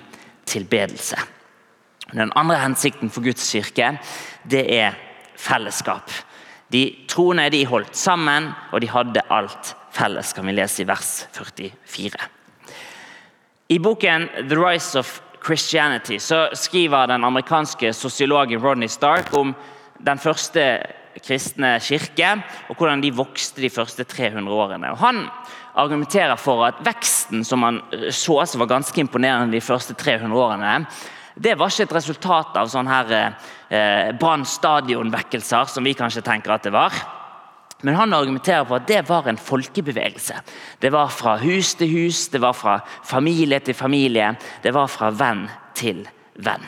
tilbedelse. 0.47 1.19
Den 2.13 2.31
andre 2.39 2.61
hensikten 2.61 3.11
for 3.11 3.25
Guds 3.25 3.43
kirke 3.51 3.97
det 4.47 4.63
er 4.77 4.95
fellesskap. 5.35 6.07
De 6.71 6.85
troende 7.11 7.49
de 7.51 7.65
holdt 7.67 7.95
sammen, 7.95 8.53
og 8.71 8.79
de 8.79 8.87
hadde 8.91 9.27
alt 9.27 9.75
felles, 9.91 10.31
kan 10.31 10.47
vi 10.47 10.55
lese 10.55 10.85
i 10.85 10.87
vers 10.87 11.27
44. 11.35 12.31
I 13.75 13.79
boken 13.83 14.29
'The 14.39 14.55
Rise 14.55 14.99
of 14.99 15.21
Christianity' 15.43 16.19
så 16.19 16.47
skriver 16.53 17.07
den 17.07 17.23
amerikanske 17.23 17.93
sosiologen 17.93 18.63
Rodney 18.63 18.87
Stark 18.87 19.33
om 19.33 19.55
den 19.99 20.21
første 20.21 20.63
kristne 21.25 21.77
kirke, 21.81 22.35
og 22.69 22.77
hvordan 22.77 23.01
de 23.01 23.13
vokste 23.15 23.61
de 23.63 23.71
første 23.73 24.05
300 24.05 24.53
årene. 24.53 24.91
Og 24.93 25.01
han 25.01 25.25
argumenterer 25.77 26.37
for 26.41 26.65
at 26.67 26.81
veksten 26.85 27.45
som 27.45 27.63
man 27.65 27.81
så, 28.09 28.39
som 28.45 28.61
var 28.61 28.73
ganske 28.73 29.01
imponerende 29.01 29.57
de 29.57 29.61
første 29.61 29.93
300 29.97 30.37
årene, 30.37 30.73
det 31.37 31.53
var 31.57 31.69
ikke 31.69 31.85
et 31.85 31.97
resultat 31.99 32.55
av 32.57 32.69
sånne 32.71 32.93
her 32.93 33.11
eh, 33.69 34.09
Brann 34.17 34.45
som 34.45 35.85
vi 35.85 35.93
kanskje 35.93 36.25
tenker 36.25 36.55
at 36.55 36.65
det 36.65 36.73
var. 36.73 36.95
Men 37.85 37.93
han 37.93 38.13
argumenterer 38.13 38.65
for 38.65 38.79
at 38.79 38.87
det 38.89 39.03
var 39.05 39.27
en 39.29 39.37
folkebevegelse. 39.37 40.39
Det 40.81 40.89
var 40.93 41.13
fra 41.13 41.37
hus 41.37 41.75
til 41.77 41.91
hus, 41.91 42.25
det 42.33 42.41
var 42.41 42.57
fra 42.57 42.79
familie 43.05 43.59
til 43.59 43.77
familie, 43.77 44.33
det 44.63 44.73
var 44.73 44.89
fra 44.89 45.11
venn 45.13 45.45
til 45.77 46.07
venn. 46.41 46.65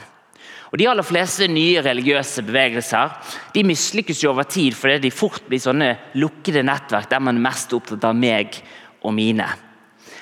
Og 0.70 0.78
De 0.78 0.86
aller 0.86 1.06
fleste 1.06 1.48
nye 1.50 1.82
religiøse 1.82 2.44
bevegelser 2.46 3.16
de 3.56 3.64
mislykkes 3.66 4.22
jo 4.22 4.34
over 4.34 4.46
tid 4.50 4.76
fordi 4.78 5.00
de 5.08 5.14
fort 5.14 5.48
blir 5.50 5.62
sånne 5.64 5.96
lukkede 6.22 6.62
nettverk 6.66 7.10
der 7.10 7.24
man 7.26 7.40
er 7.40 7.48
mest 7.48 7.74
opptatt 7.74 8.06
av 8.06 8.18
meg 8.18 8.60
og 9.02 9.16
mine. 9.18 9.48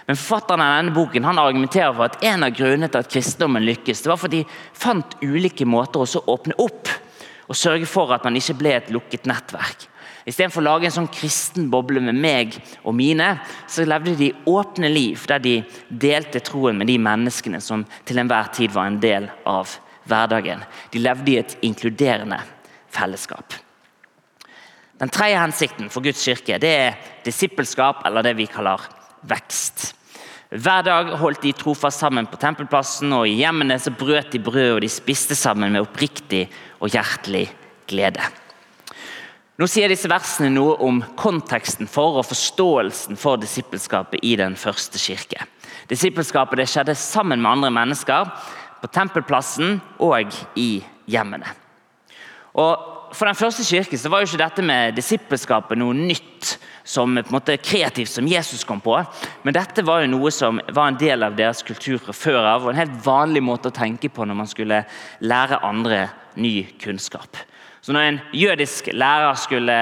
Men 0.08 0.16
Forfatteren 0.16 0.64
av 0.64 0.78
denne 0.78 0.96
boken 0.96 1.28
han 1.28 1.42
argumenterer 1.42 1.92
for 1.92 2.08
at 2.08 2.24
en 2.24 2.48
av 2.48 2.56
grunnene 2.56 2.88
til 2.88 3.04
at 3.04 3.12
kristendommen 3.12 3.66
lykkes, 3.68 4.06
det 4.06 4.12
var 4.12 4.22
fordi 4.22 4.46
de 4.46 4.56
fant 4.80 5.18
ulike 5.20 5.68
måter 5.68 6.00
å 6.00 6.24
åpne 6.32 6.56
opp 6.64 6.94
og 7.48 7.56
sørge 7.56 7.88
for 7.88 8.14
at 8.16 8.24
man 8.28 8.40
ikke 8.40 8.56
ble 8.60 8.74
et 8.76 8.92
lukket 8.92 9.28
nettverk. 9.28 9.88
Istedenfor 10.28 10.60
å 10.60 10.68
lage 10.68 10.88
en 10.88 10.96
sånn 10.96 11.12
kristen 11.12 11.68
boble 11.72 12.02
med 12.04 12.16
meg 12.20 12.56
og 12.84 12.96
mine, 12.96 13.30
så 13.72 13.86
levde 13.88 14.16
de 14.20 14.34
åpne 14.48 14.90
liv 14.92 15.24
der 15.28 15.44
de 15.44 15.58
delte 15.88 16.42
troen 16.44 16.80
med 16.80 16.92
de 16.92 16.98
menneskene 17.00 17.62
som 17.64 17.86
til 18.08 18.20
enhver 18.20 18.52
tid 18.56 18.76
var 18.76 18.92
en 18.92 19.00
del 19.04 19.30
av 19.48 19.76
hverdagen. 20.08 20.63
De 20.93 21.02
levde 21.02 21.34
i 21.34 21.39
et 21.41 21.58
inkluderende 21.65 22.39
fellesskap. 22.93 23.56
Den 24.98 25.12
tredje 25.13 25.38
hensikten 25.38 25.91
for 25.93 26.02
Guds 26.02 26.24
kirke 26.26 26.58
det 26.62 26.74
er 26.74 26.98
disippelskap, 27.26 28.02
eller 28.08 28.26
det 28.26 28.34
vi 28.39 28.50
kaller 28.50 28.82
vekst. 29.30 29.91
Hver 30.48 30.86
dag 30.88 31.12
holdt 31.20 31.43
de 31.43 31.52
trofast 31.60 32.00
sammen 32.00 32.28
på 32.32 32.39
tempelplassen, 32.39 33.12
og 33.13 33.28
i 33.28 33.36
hjemmene 33.41 33.76
så 33.84 33.91
brøt 33.91 34.32
de 34.32 34.39
brød 34.39 34.78
og 34.78 34.82
de 34.82 34.89
spiste 34.89 35.36
sammen 35.36 35.76
med 35.76 35.84
oppriktig 35.84 36.46
og 36.80 36.93
hjertelig 36.96 37.50
glede. 37.88 38.24
Nå 39.58 39.65
sier 39.65 39.89
disse 39.89 40.10
versene 40.10 40.52
noe 40.54 40.76
om 40.86 41.02
konteksten 41.17 41.89
for 41.89 42.20
og 42.22 42.28
forståelsen 42.30 43.17
for 43.20 43.41
disippelskapet 43.41 44.22
i 44.22 44.36
den 44.39 44.56
første 44.58 45.02
kirke. 45.02 45.48
Disippelskapet 45.89 46.62
skjedde 46.70 46.93
sammen 47.00 47.41
med 47.41 47.52
andre 47.52 47.72
mennesker, 47.74 48.30
på 48.82 48.92
tempelplassen 48.94 49.80
og 50.04 50.38
i 50.56 50.84
hjemmene. 51.10 51.50
Og 52.58 52.94
For 53.16 53.24
den 53.24 53.38
første 53.40 53.63
kirke 53.63 53.96
så 53.96 54.10
var 54.12 54.20
jo 54.20 54.28
ikke 54.28 54.42
dette 54.42 54.63
med 54.68 54.98
disippelskapet 54.98 55.80
noe 55.80 55.96
nytt 55.96 56.58
som 56.84 57.16
på 57.16 57.22
en 57.22 57.36
måte 57.38 57.56
kreativt 57.63 58.12
som 58.12 58.28
Jesus 58.28 58.66
kom 58.68 58.82
på. 58.84 58.98
Men 59.48 59.56
dette 59.56 59.84
var 59.88 60.02
jo 60.04 60.10
noe 60.12 60.32
som 60.36 60.60
var 60.76 60.92
en 60.92 61.00
del 61.00 61.24
av 61.24 61.38
deres 61.38 61.63
kultur 61.63 62.02
fra 62.04 62.16
før 62.16 62.42
av, 62.42 62.66
og 62.66 62.74
en 62.74 62.82
helt 62.82 62.98
vanlig 63.06 63.44
måte 63.48 63.72
å 63.72 63.76
tenke 63.76 64.12
på 64.12 64.28
når 64.28 64.40
man 64.42 64.52
skulle 64.52 64.82
lære 65.24 65.62
andre 65.63 66.02
ny 66.36 66.66
kunnskap. 66.84 67.40
Så 67.82 67.94
når 67.96 68.04
en 68.04 68.20
jødisk 68.36 68.90
lærer 68.92 69.40
skulle 69.40 69.76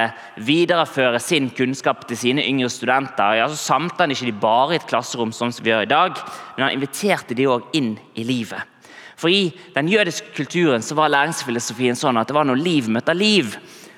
videreføre 0.46 1.20
sin 1.20 1.50
kunnskap 1.50 2.04
til 2.06 2.20
sine 2.22 2.46
yngre 2.46 2.70
studenter, 2.70 3.40
ja, 3.40 3.48
så 3.50 3.58
samte 3.58 4.04
han 4.04 4.14
ikke 4.14 4.28
de 4.30 4.36
bare 4.46 4.76
i 4.76 4.78
et 4.78 4.86
klasserom, 4.86 5.34
som 5.34 5.50
vi 5.58 5.72
gjør 5.72 5.88
i 5.88 5.90
dag, 5.90 6.22
men 6.54 6.68
han 6.68 6.76
inviterte 6.76 7.34
de 7.34 7.50
også 7.50 7.74
inn 7.82 7.96
i 8.14 8.28
livet. 8.28 8.75
For 9.16 9.32
I 9.32 9.54
den 9.76 9.90
jødiske 9.90 10.34
kulturen 10.36 10.84
så 10.84 10.96
var 10.98 11.14
læringsfilosofien 11.14 11.98
sånn 11.98 12.20
at 12.20 12.28
det 12.28 12.36
var 12.36 12.48
når 12.48 12.62
liv 12.62 12.90
møter 12.92 13.16
liv, 13.16 13.56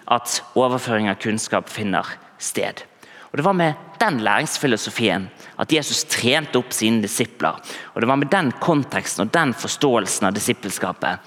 at 0.07 0.39
overføring 0.55 1.09
av 1.11 1.19
kunnskap 1.19 1.69
finner 1.69 2.05
sted. 2.39 2.83
Og 3.31 3.37
Det 3.37 3.43
var 3.43 3.53
med 3.53 3.75
den 3.99 4.21
læringsfilosofien 4.23 5.27
at 5.59 5.73
Jesus 5.73 6.05
trente 6.07 6.57
opp 6.57 6.71
sine 6.71 7.01
disipler. 7.01 7.57
Og 7.93 8.01
Det 8.01 8.07
var 8.07 8.15
med 8.15 8.31
den 8.31 8.51
konteksten 8.51 9.25
og 9.25 9.33
den 9.33 9.53
forståelsen 9.53 10.27
av 10.27 10.33
disippelskapet 10.33 11.19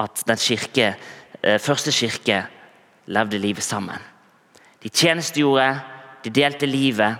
at 0.00 0.22
den 0.26 0.36
kirke, 0.36 0.96
eh, 1.42 1.58
første 1.58 1.92
kirke 1.92 2.46
levde 3.06 3.38
livet 3.38 3.62
sammen. 3.62 3.98
De 4.82 4.88
tjenestegjorde, 4.88 5.80
de 6.24 6.30
delte 6.30 6.66
livet, 6.66 7.16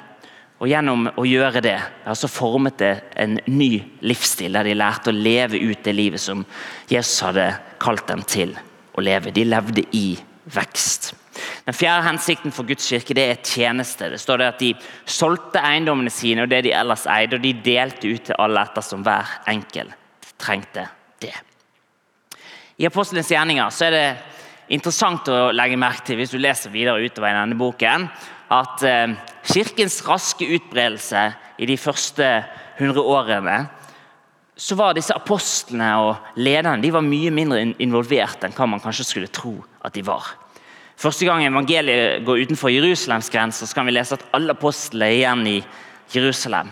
og 0.56 0.70
Gjennom 0.70 1.10
å 1.20 1.24
gjøre 1.28 1.60
det 1.64 1.76
ja, 1.76 2.14
så 2.16 2.30
formet 2.32 2.78
det 2.80 2.92
en 3.20 3.36
ny 3.52 3.82
livsstil, 4.08 4.56
der 4.56 4.64
de 4.64 4.76
lærte 4.78 5.12
å 5.12 5.16
leve 5.16 5.60
ut 5.60 5.82
det 5.84 5.92
livet 5.92 6.22
som 6.22 6.46
Jesus 6.88 7.20
hadde 7.26 7.50
kalt 7.82 8.06
dem 8.08 8.22
til 8.24 8.54
å 8.96 9.04
leve. 9.04 9.34
De 9.36 9.44
levde 9.44 9.84
i 9.92 10.16
vekst. 10.54 11.10
Den 11.66 11.76
fjerde 11.76 12.06
hensikten 12.06 12.54
for 12.56 12.64
Guds 12.68 12.86
kirke 12.88 13.12
det 13.16 13.26
er 13.28 13.42
tjeneste. 13.44 14.08
Det 14.14 14.20
står 14.22 14.40
det 14.40 14.48
at 14.48 14.62
De 14.62 14.70
solgte 15.04 15.60
eiendommene 15.60 16.12
sine 16.14 16.46
og 16.46 16.48
det 16.48 16.62
de 16.64 16.72
ellers 16.72 17.04
eide, 17.10 17.36
og 17.36 17.44
de 17.44 17.52
delte 17.66 18.08
ut 18.08 18.24
til 18.30 18.40
alle 18.40 18.64
ettersom 18.64 19.04
hver 19.04 19.36
enkel 19.52 19.92
trengte 20.40 20.86
det. 21.20 21.34
I 22.80 22.88
Apostelens 22.88 23.28
gjerninger 23.32 23.68
så 23.72 23.90
er 23.90 23.96
det 23.96 24.08
interessant 24.76 25.28
å 25.32 25.50
legge 25.52 25.76
merke 25.80 26.08
til 26.08 26.20
hvis 26.20 26.32
du 26.32 26.40
leser 26.40 26.72
videre 26.72 27.04
utover 27.04 27.28
i 27.28 27.36
denne 27.36 27.60
boken, 27.60 28.08
at 28.56 28.82
eh, 28.86 29.14
kirkens 29.46 30.00
raske 30.06 30.46
utbredelse 30.56 31.28
i 31.58 31.68
de 31.68 31.76
første 31.80 32.26
hundre 32.78 33.02
årene 33.02 33.58
så 34.56 34.76
var 34.78 34.96
disse 34.96 35.12
apostlene 35.12 35.90
og 36.00 36.40
lederne 36.40 36.80
de 36.80 36.90
var 36.92 37.04
mye 37.04 37.32
mindre 37.34 37.60
involvert 37.82 38.44
enn 38.46 38.54
hva 38.56 38.68
man 38.70 38.80
kanskje 38.80 39.04
skulle 39.04 39.32
tro 39.32 39.58
at 39.84 39.92
de 39.94 40.04
var. 40.06 40.32
Første 40.96 41.28
gang 41.28 41.44
evangeliet 41.44 42.24
går 42.24 42.46
utenfor 42.46 42.72
Jerusalems 42.72 43.28
grenser, 43.28 43.68
så 43.68 43.76
kan 43.76 43.84
vi 43.84 43.92
lese 43.92 44.16
at 44.16 44.24
alle 44.36 44.56
apostlene 44.56 45.10
er 45.10 45.18
igjen 45.18 45.42
i 45.50 45.58
Jerusalem. 46.14 46.70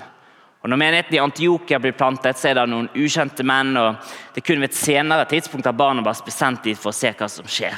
Og 0.64 0.70
Når 0.70 0.80
menigheten 0.80 1.14
i 1.18 1.20
Antiokia 1.20 1.76
blir 1.78 1.92
plantet, 1.92 2.38
så 2.40 2.48
er 2.48 2.54
det 2.56 2.70
noen 2.72 2.88
ukjente 2.96 3.44
menn. 3.44 3.76
og 3.76 3.98
Det 4.32 4.40
er 4.40 4.46
kun 4.46 4.62
ved 4.62 4.70
et 4.70 4.78
senere 4.78 5.26
tidspunkt 5.28 5.66
at 5.68 5.76
Barnabas 5.76 6.22
blir 6.24 6.32
sendt 6.32 6.64
dit 6.64 6.78
for 6.78 6.88
å 6.88 6.96
se 6.96 7.12
hva 7.12 7.28
som 7.28 7.44
skjer. 7.44 7.76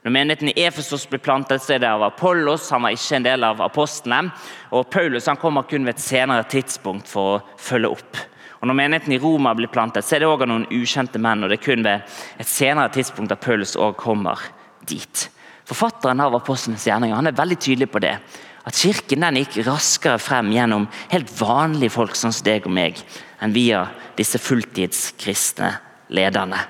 Når 0.00 0.12
menigheten 0.14 0.48
i 0.48 0.62
Efesos 0.64 1.02
blir 1.08 1.20
plantet, 1.20 1.60
så 1.60 1.74
er 1.74 1.82
det 1.82 1.88
av 1.90 2.02
Apollos. 2.06 2.70
Han 2.72 2.86
var 2.86 2.94
ikke 2.96 3.18
en 3.18 3.24
del 3.26 3.44
av 3.44 3.58
apostlene. 3.60 4.30
Og 4.72 4.88
Paulus 4.88 5.26
han 5.28 5.36
kommer 5.40 5.66
kun 5.68 5.84
ved 5.84 5.98
et 5.98 6.04
senere 6.04 6.46
tidspunkt 6.48 7.08
for 7.10 7.34
å 7.34 7.42
følge 7.60 7.90
opp. 7.92 8.20
Og 8.60 8.68
Når 8.68 8.76
menigheten 8.76 9.12
i 9.12 9.18
Roma 9.20 9.52
blir 9.56 9.68
plantet, 9.72 10.04
så 10.04 10.16
er 10.16 10.22
det 10.22 10.28
også 10.28 10.46
av 10.46 10.48
noen 10.48 10.64
ukjente 10.72 11.20
menn. 11.20 11.44
og 11.44 11.52
Det 11.52 11.58
er 11.58 11.64
kun 11.64 11.84
ved 11.84 12.16
et 12.40 12.48
senere 12.48 12.92
tidspunkt 12.92 13.32
at 13.32 13.44
Paulus 13.44 13.76
også 13.76 13.96
kommer 14.00 14.40
dit. 14.88 15.26
Forfatteren 15.68 16.20
av 16.24 16.34
Apostlenes 16.34 16.86
gjerninger 16.88 17.16
han 17.16 17.28
er 17.28 17.36
veldig 17.36 17.60
tydelig 17.60 17.90
på 17.92 18.00
det. 18.00 18.16
At 18.64 18.76
Kirken 18.80 19.20
den 19.20 19.42
gikk 19.42 19.60
raskere 19.68 20.20
frem 20.20 20.48
gjennom 20.52 20.88
helt 21.12 21.28
vanlige 21.40 21.92
folk 21.92 22.16
som 22.16 22.32
deg 22.44 22.64
og 22.64 22.72
meg, 22.72 22.96
enn 23.40 23.52
via 23.52 23.84
disse 24.16 24.40
fulltidskristne 24.40 25.74
lederne. 26.08 26.64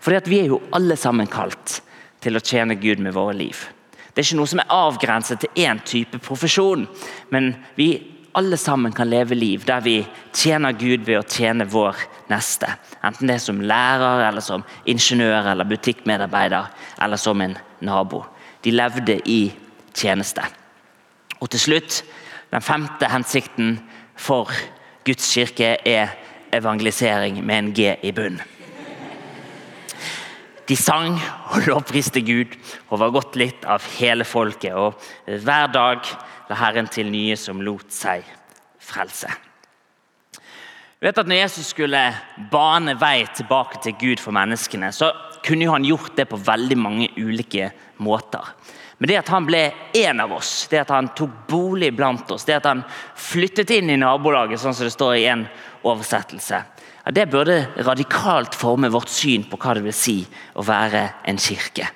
Fordi 0.00 0.16
at 0.16 0.28
Vi 0.28 0.40
er 0.40 0.52
jo 0.52 0.62
alle 0.72 0.96
sammen 0.96 1.28
kalt 1.28 1.80
til 2.20 2.36
å 2.36 2.44
tjene 2.44 2.78
Gud 2.80 3.02
med 3.02 3.14
våre 3.16 3.36
liv. 3.36 3.66
Det 4.10 4.22
er 4.22 4.26
ikke 4.26 4.40
noe 4.40 4.50
som 4.50 4.62
er 4.62 4.72
avgrenset 4.74 5.44
til 5.44 5.62
én 5.64 5.80
type 5.86 6.18
profesjon, 6.24 6.86
men 7.30 7.52
vi 7.76 7.92
alle 8.38 8.56
sammen 8.60 8.92
kan 8.94 9.10
leve 9.10 9.34
liv 9.34 9.64
der 9.66 9.80
vi 9.82 9.96
tjener 10.36 10.76
Gud 10.78 11.06
ved 11.06 11.18
å 11.18 11.26
tjene 11.26 11.66
vår 11.66 11.98
neste. 12.30 12.68
Enten 13.02 13.26
det 13.26 13.38
er 13.38 13.42
som 13.42 13.62
lærer, 13.62 14.26
eller 14.28 14.44
som 14.44 14.64
ingeniør 14.86 15.50
eller 15.52 15.66
butikkmedarbeider 15.70 16.70
eller 17.02 17.18
som 17.18 17.42
en 17.42 17.56
nabo. 17.80 18.22
De 18.62 18.74
levde 18.74 19.18
i 19.26 19.42
tjeneste. 19.94 20.44
Og 21.40 21.50
til 21.50 21.64
slutt, 21.64 22.02
den 22.50 22.62
femte 22.62 23.08
hensikten 23.10 23.78
for 24.18 24.52
Guds 25.06 25.26
kirke 25.32 25.76
er 25.86 26.14
evangelisering 26.52 27.40
med 27.44 27.58
en 27.58 27.74
G 27.74 27.94
i 28.02 28.12
bunn. 28.14 28.40
De 30.70 30.76
sang 30.78 31.16
og 31.50 31.64
lovpriste 31.66 32.20
Gud 32.22 32.52
og 32.92 33.00
var 33.02 33.10
godt 33.10 33.38
litt 33.40 33.64
av 33.66 33.82
hele 33.96 34.22
folket. 34.22 34.70
Og 34.70 34.94
hver 35.42 35.72
dag 35.74 36.04
la 36.46 36.58
Herren 36.60 36.86
til 36.86 37.10
nye 37.10 37.34
som 37.34 37.62
lot 37.64 37.90
seg 37.90 38.22
frelse. 38.78 39.30
Du 41.00 41.08
vet 41.08 41.18
at 41.18 41.26
når 41.26 41.40
Jesus 41.40 41.72
skulle 41.72 41.98
bane 42.52 42.94
vei 43.00 43.24
tilbake 43.34 43.80
til 43.82 43.96
Gud 43.98 44.22
for 44.22 44.36
menneskene, 44.36 44.92
så 44.94 45.10
kunne 45.42 45.66
han 45.72 45.88
gjort 45.88 46.14
det 46.18 46.28
på 46.30 46.38
veldig 46.38 46.78
mange 46.78 47.08
ulike 47.18 47.72
måter. 48.04 48.52
Men 49.00 49.08
det 49.08 49.16
at 49.22 49.32
han 49.32 49.46
ble 49.48 49.62
en 49.96 50.20
av 50.22 50.36
oss, 50.36 50.68
det 50.70 50.84
at 50.84 50.92
han 50.92 51.08
tok 51.16 51.48
bolig 51.48 51.88
blant 51.96 52.30
oss, 52.30 52.44
det 52.44 52.60
at 52.60 52.68
han 52.68 52.84
flyttet 53.16 53.72
inn 53.74 53.90
i 53.90 53.98
nabolaget, 53.98 54.60
sånn 54.60 54.76
som 54.76 54.86
det 54.86 54.94
står 54.94 55.14
i 55.16 55.26
en 55.32 55.46
oversettelse, 55.82 56.60
ja, 57.04 57.12
det 57.14 57.30
burde 57.32 57.62
radikalt 57.86 58.54
forme 58.58 58.90
vårt 58.92 59.10
syn 59.12 59.46
på 59.48 59.58
hva 59.60 59.74
det 59.76 59.84
vil 59.86 59.96
si 59.96 60.18
å 60.54 60.64
være 60.66 61.06
en 61.28 61.40
kirke. 61.40 61.88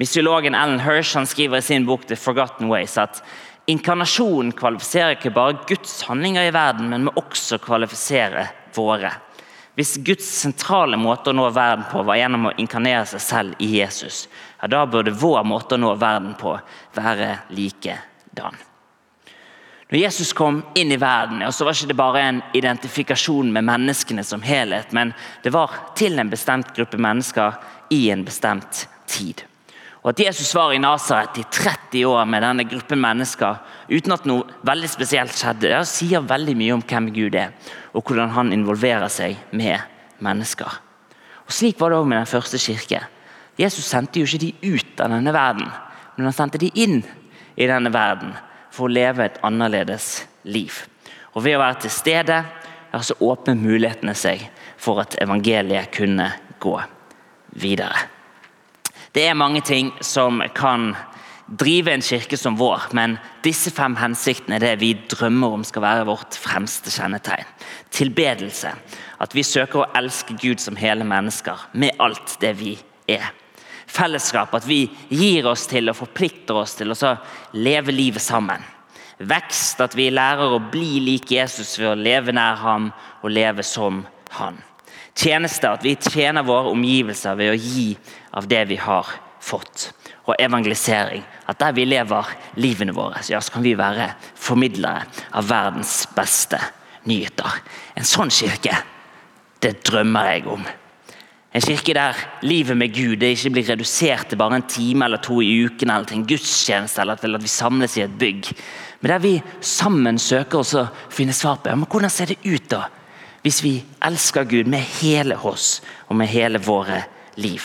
Missiologen 0.00 0.56
Alan 0.58 0.80
Hirsch 0.82 1.14
skriver 1.30 1.60
i 1.60 1.62
sin 1.62 1.84
bok 1.86 2.08
The 2.08 2.16
Forgotten 2.18 2.70
Ways 2.72 2.96
at 2.98 3.20
inkarnasjonen 3.70 4.50
kvalifiserer 4.56 5.14
ikke 5.14 5.34
bare 5.34 5.60
Guds 5.68 6.00
handlinger 6.08 6.48
i 6.48 6.54
verden, 6.54 6.88
men 6.90 7.06
må 7.06 7.14
også 7.20 7.60
kvalifisere 7.62 8.48
våre. 8.74 9.12
Hvis 9.74 9.96
Guds 10.06 10.26
sentrale 10.40 10.98
måte 10.98 11.32
å 11.32 11.36
nå 11.36 11.48
verden 11.54 11.86
på 11.90 12.02
var 12.06 12.18
gjennom 12.18 12.50
å 12.50 12.54
inkarnere 12.62 13.06
seg 13.10 13.22
selv 13.22 13.62
i 13.62 13.72
Jesus, 13.80 14.24
ja, 14.60 14.70
da 14.70 14.84
burde 14.86 15.14
vår 15.18 15.42
måte 15.46 15.74
å 15.74 15.82
nå 15.82 15.94
verden 15.98 16.36
på 16.38 16.54
være 16.94 17.32
likedan. 17.54 18.58
Når 19.92 20.00
Jesus 20.00 20.32
kom 20.32 20.62
inn 20.74 20.92
i 20.92 21.00
verden, 21.00 21.42
så 21.52 21.66
var 21.66 21.76
ikke 21.76 21.90
det 21.92 21.98
bare 21.98 22.20
en 22.24 22.42
identifikasjon 22.56 23.50
med 23.52 23.66
menneskene 23.68 24.24
som 24.24 24.42
helhet, 24.42 24.92
men 24.96 25.12
det 25.44 25.52
var 25.52 25.72
til 25.98 26.18
en 26.18 26.30
bestemt 26.32 26.72
gruppe 26.76 27.00
mennesker 27.00 27.58
i 27.92 28.08
en 28.10 28.24
bestemt 28.24 28.86
tid. 29.06 29.44
Og 30.04 30.10
At 30.12 30.20
Jesus 30.20 30.54
var 30.54 30.72
i 30.72 30.80
Nasaret 30.80 31.38
i 31.40 31.44
30 31.48 32.04
år 32.04 32.24
med 32.28 32.42
denne 32.44 32.64
gruppen 32.68 33.00
mennesker 33.00 33.60
uten 33.88 34.12
at 34.12 34.26
noe 34.28 34.44
veldig 34.64 34.90
spesielt 34.92 35.32
skjedde, 35.36 35.70
det 35.72 35.84
sier 35.88 36.24
veldig 36.24 36.56
mye 36.60 36.74
om 36.76 36.84
hvem 36.84 37.08
Gud 37.12 37.36
er, 37.40 37.52
og 37.92 38.04
hvordan 38.04 38.32
han 38.36 38.52
involverer 38.52 39.08
seg 39.08 39.38
med 39.52 39.80
mennesker. 40.24 40.80
Og 41.44 41.52
Slik 41.52 41.80
var 41.80 41.92
det 41.92 42.00
òg 42.00 42.08
med 42.08 42.20
den 42.20 42.28
første 42.28 42.60
kirke. 42.60 43.00
Jesus 43.60 43.88
sendte 43.88 44.20
jo 44.20 44.28
ikke 44.28 44.44
de 44.44 44.74
ut 44.76 45.00
av 45.00 45.12
denne 45.12 45.32
verden, 45.32 45.68
men 46.16 46.28
han 46.28 46.36
sendte 46.36 46.60
de 46.60 46.72
inn 46.74 47.02
i 47.56 47.68
denne 47.68 47.92
verden 47.92 48.32
for 48.74 48.88
å 48.88 48.94
leve 48.94 49.28
et 49.28 49.40
annerledes 49.46 50.24
liv. 50.44 50.84
Og 51.34 51.44
Ved 51.44 51.56
å 51.56 51.62
være 51.62 51.84
til 51.84 51.94
stede 51.94 52.42
ja, 52.94 53.00
så 53.02 53.16
åpner 53.22 53.58
mulighetene 53.58 54.14
seg 54.18 54.42
for 54.78 55.02
at 55.02 55.16
evangeliet 55.22 55.90
kunne 55.94 56.28
gå 56.62 56.76
videre. 57.58 58.06
Det 59.14 59.28
er 59.28 59.38
mange 59.38 59.62
ting 59.62 59.92
som 60.02 60.42
kan 60.54 60.92
drive 61.46 61.92
en 61.92 62.02
kirke 62.02 62.38
som 62.40 62.56
vår, 62.58 62.88
men 62.96 63.18
disse 63.44 63.70
fem 63.74 63.94
hensiktene 63.98 64.56
er 64.56 64.64
det 64.64 64.74
vi 64.80 64.94
drømmer 65.10 65.58
om 65.58 65.66
skal 65.66 65.84
være 65.84 66.08
vårt 66.08 66.38
fremste 66.40 66.90
kjennetegn. 66.90 67.46
Tilbedelse. 67.94 68.72
At 69.22 69.36
vi 69.36 69.44
søker 69.46 69.82
å 69.82 69.88
elske 69.98 70.36
Gud 70.40 70.62
som 70.62 70.78
hele 70.80 71.06
mennesker, 71.06 71.68
med 71.72 71.94
alt 72.02 72.38
det 72.42 72.54
vi 72.58 72.74
er. 73.10 73.30
Fellesskap. 73.86 74.54
At 74.54 74.68
vi 74.68 74.86
gir 75.08 75.48
oss 75.50 75.66
til 75.70 75.90
og 75.92 75.98
forplikter 75.98 76.60
oss 76.62 76.76
til 76.78 76.94
å 76.94 77.16
leve 77.52 77.94
livet 77.94 78.22
sammen. 78.22 78.62
Vekst. 79.18 79.80
At 79.84 79.96
vi 79.98 80.10
lærer 80.10 80.56
å 80.56 80.62
bli 80.70 81.00
lik 81.04 81.32
Jesus 81.34 81.76
ved 81.78 81.92
å 81.92 81.98
leve 81.98 82.34
nær 82.34 82.62
ham 82.62 82.92
og 83.22 83.34
leve 83.34 83.66
som 83.66 84.04
han 84.38 84.62
tjeneste, 85.14 85.70
at 85.70 85.84
vi 85.84 85.94
tjener 85.96 86.46
våre 86.46 86.72
omgivelser 86.74 87.38
ved 87.38 87.52
å 87.52 87.58
gi 87.58 87.92
av 88.34 88.48
det 88.50 88.64
vi 88.70 88.78
har 88.80 89.10
fått. 89.44 89.90
Og 90.24 90.38
evangelisering. 90.40 91.24
At 91.46 91.60
der 91.60 91.74
vi 91.76 91.84
lever 91.84 92.30
livene 92.56 92.94
våre, 92.96 93.20
ja, 93.28 93.40
så 93.44 93.52
kan 93.52 93.64
vi 93.64 93.74
være 93.76 94.14
formidlere 94.40 95.04
av 95.36 95.50
verdens 95.50 96.06
beste 96.16 96.60
nyheter. 97.04 97.60
En 97.94 98.08
sånn 98.08 98.32
kirke, 98.32 98.78
det 99.60 99.76
drømmer 99.84 100.30
jeg 100.32 100.48
om. 100.48 100.64
En 101.54 101.62
kirke 101.62 101.94
der 101.94 102.18
livet 102.42 102.74
med 102.74 102.90
Gud 102.90 103.22
ikke 103.22 103.52
blir 103.54 103.68
redusert 103.68 104.26
til 104.26 104.38
bare 104.40 104.58
en 104.58 104.66
time 104.66 105.06
eller 105.06 105.20
to 105.22 105.36
i 105.38 105.52
uken, 105.62 105.90
eller 105.90 106.08
til 106.08 106.18
en 106.18 106.26
gudstjeneste 106.26 107.00
eller 107.00 107.20
til 107.20 107.38
at 107.38 107.44
vi 107.44 107.52
samles 107.52 107.94
i 107.94 108.02
et 108.02 108.16
bygg. 108.18 108.48
Men 109.00 109.12
der 109.12 109.22
vi 109.22 109.34
sammen 109.62 110.18
søker 110.18 110.64
oss 110.64 110.74
å 110.74 110.88
finne 111.14 111.36
svar 111.36 111.60
på 111.62 111.70
ja, 111.70 111.76
men 111.78 111.86
hvordan 111.86 112.10
ser 112.10 112.32
det 112.32 112.40
ut 112.42 112.66
da, 112.72 112.88
hvis 113.46 113.62
vi 113.62 113.76
elsker 114.02 114.48
Gud 114.50 114.66
med 114.72 114.82
hele 114.98 115.38
oss 115.46 115.78
og 116.08 116.18
med 116.18 116.32
hele 116.32 116.58
våre 116.58 117.04
liv. 117.38 117.62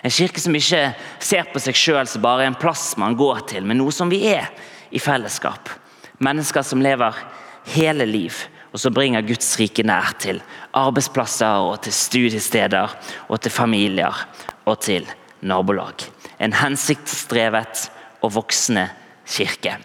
En 0.00 0.14
kirke 0.14 0.40
som 0.40 0.56
ikke 0.56 0.94
ser 1.20 1.52
på 1.52 1.60
seg 1.60 1.76
sjøl 1.76 2.08
som 2.08 2.24
bare 2.24 2.46
en 2.48 2.56
plass 2.56 2.94
man 2.96 3.18
går 3.18 3.44
til, 3.50 3.66
men 3.66 3.76
noe 3.82 3.92
som 3.92 4.08
vi 4.08 4.22
er 4.30 4.48
i 4.88 5.02
fellesskap. 5.02 5.68
Mennesker 6.24 6.64
som 6.64 6.80
lever 6.80 7.18
hele 7.74 8.08
liv 8.08 8.38
og 8.72 8.80
som 8.80 8.94
bringer 8.94 9.24
Guds 9.24 9.54
rike 9.60 9.84
nær 9.86 10.12
til 10.20 10.42
arbeidsplasser 10.76 11.68
og 11.70 11.80
til 11.86 11.94
studiesteder 11.94 12.94
og 13.28 13.40
til 13.40 13.52
familier 13.52 14.24
og 14.68 14.80
til 14.84 15.08
nabolag. 15.40 16.04
En 16.40 16.52
hensiktsdrevet 16.52 17.88
og 18.22 18.34
voksende 18.34 18.88
kirke. 19.26 19.78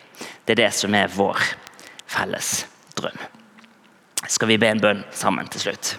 Det 0.46 0.56
er 0.56 0.66
det 0.66 0.74
som 0.76 0.96
er 0.96 1.12
vår 1.12 1.40
felles 2.10 2.66
drøm. 2.98 3.20
Skal 4.28 4.48
vi 4.48 4.58
be 4.60 4.72
en 4.72 4.82
bønn 4.82 5.04
sammen 5.12 5.48
til 5.52 5.68
slutt? 5.68 5.96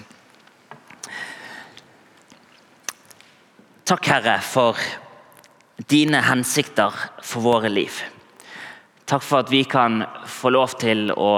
Takk, 3.84 4.06
Herre, 4.08 4.38
for 4.40 4.78
dine 5.90 6.22
hensikter 6.24 6.94
for 7.20 7.44
våre 7.44 7.68
liv. 7.68 7.92
Takk 9.04 9.22
for 9.22 9.44
at 9.44 9.52
vi 9.52 9.64
kan 9.68 10.06
få 10.24 10.54
lov 10.54 10.78
til 10.80 11.10
å 11.12 11.32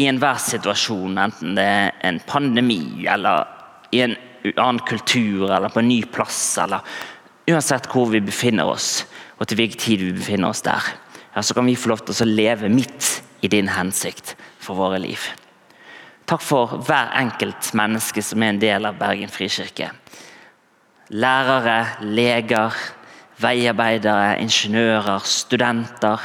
i 0.00 0.06
enhver 0.08 0.40
situasjon, 0.40 1.18
enten 1.20 1.56
det 1.58 1.66
er 1.66 1.94
en 2.08 2.20
pandemi 2.26 3.04
eller 3.10 3.44
i 3.92 4.02
en 4.06 4.16
annen 4.54 4.80
kultur 4.88 5.50
eller 5.50 5.72
på 5.72 5.82
en 5.82 5.90
ny 5.90 6.00
plass, 6.08 6.40
eller 6.62 6.80
uansett 7.50 7.88
hvor 7.92 8.08
vi 8.12 8.22
befinner 8.24 8.70
oss, 8.70 9.04
og 9.38 9.48
til 9.48 9.60
hvilken 9.60 9.82
tid 9.82 10.04
vi 10.06 10.14
befinner 10.16 10.54
oss 10.54 10.64
der, 10.64 10.92
ja, 11.34 11.42
så 11.42 11.54
kan 11.54 11.68
vi 11.68 11.76
få 11.78 11.92
lov 11.92 12.04
til 12.06 12.24
å 12.24 12.30
leve 12.30 12.70
midt 12.72 13.20
i 13.44 13.50
din 13.52 13.68
hensikt 13.70 14.34
for 14.60 14.78
våre 14.78 15.00
liv. 15.02 15.20
Takk 16.30 16.42
for 16.46 16.78
hver 16.86 17.10
enkelt 17.18 17.72
menneske 17.74 18.22
som 18.22 18.42
er 18.42 18.54
en 18.54 18.62
del 18.62 18.86
av 18.86 18.98
Bergen 19.00 19.32
frikirke. 19.32 19.90
Lærere, 21.10 21.96
leger, 22.06 22.76
veiarbeidere, 23.42 24.36
ingeniører, 24.44 25.26
studenter. 25.26 26.22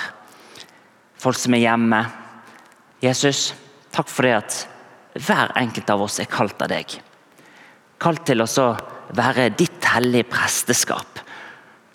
Folk 1.17 1.39
som 1.41 1.55
er 1.57 1.63
hjemme. 1.63 2.03
Jesus, 3.01 3.55
takk 3.95 4.11
for 4.11 4.27
det 4.27 4.35
at 4.35 4.57
hver 5.15 5.53
enkelt 5.55 5.89
av 5.93 6.03
oss 6.03 6.19
er 6.19 6.29
kalt 6.31 6.59
av 6.61 6.71
deg. 6.71 6.97
Kalt 8.01 8.25
til 8.27 8.43
å 8.43 8.67
være 9.15 9.47
ditt 9.55 9.87
hellige 9.93 10.27
presteskap, 10.27 11.21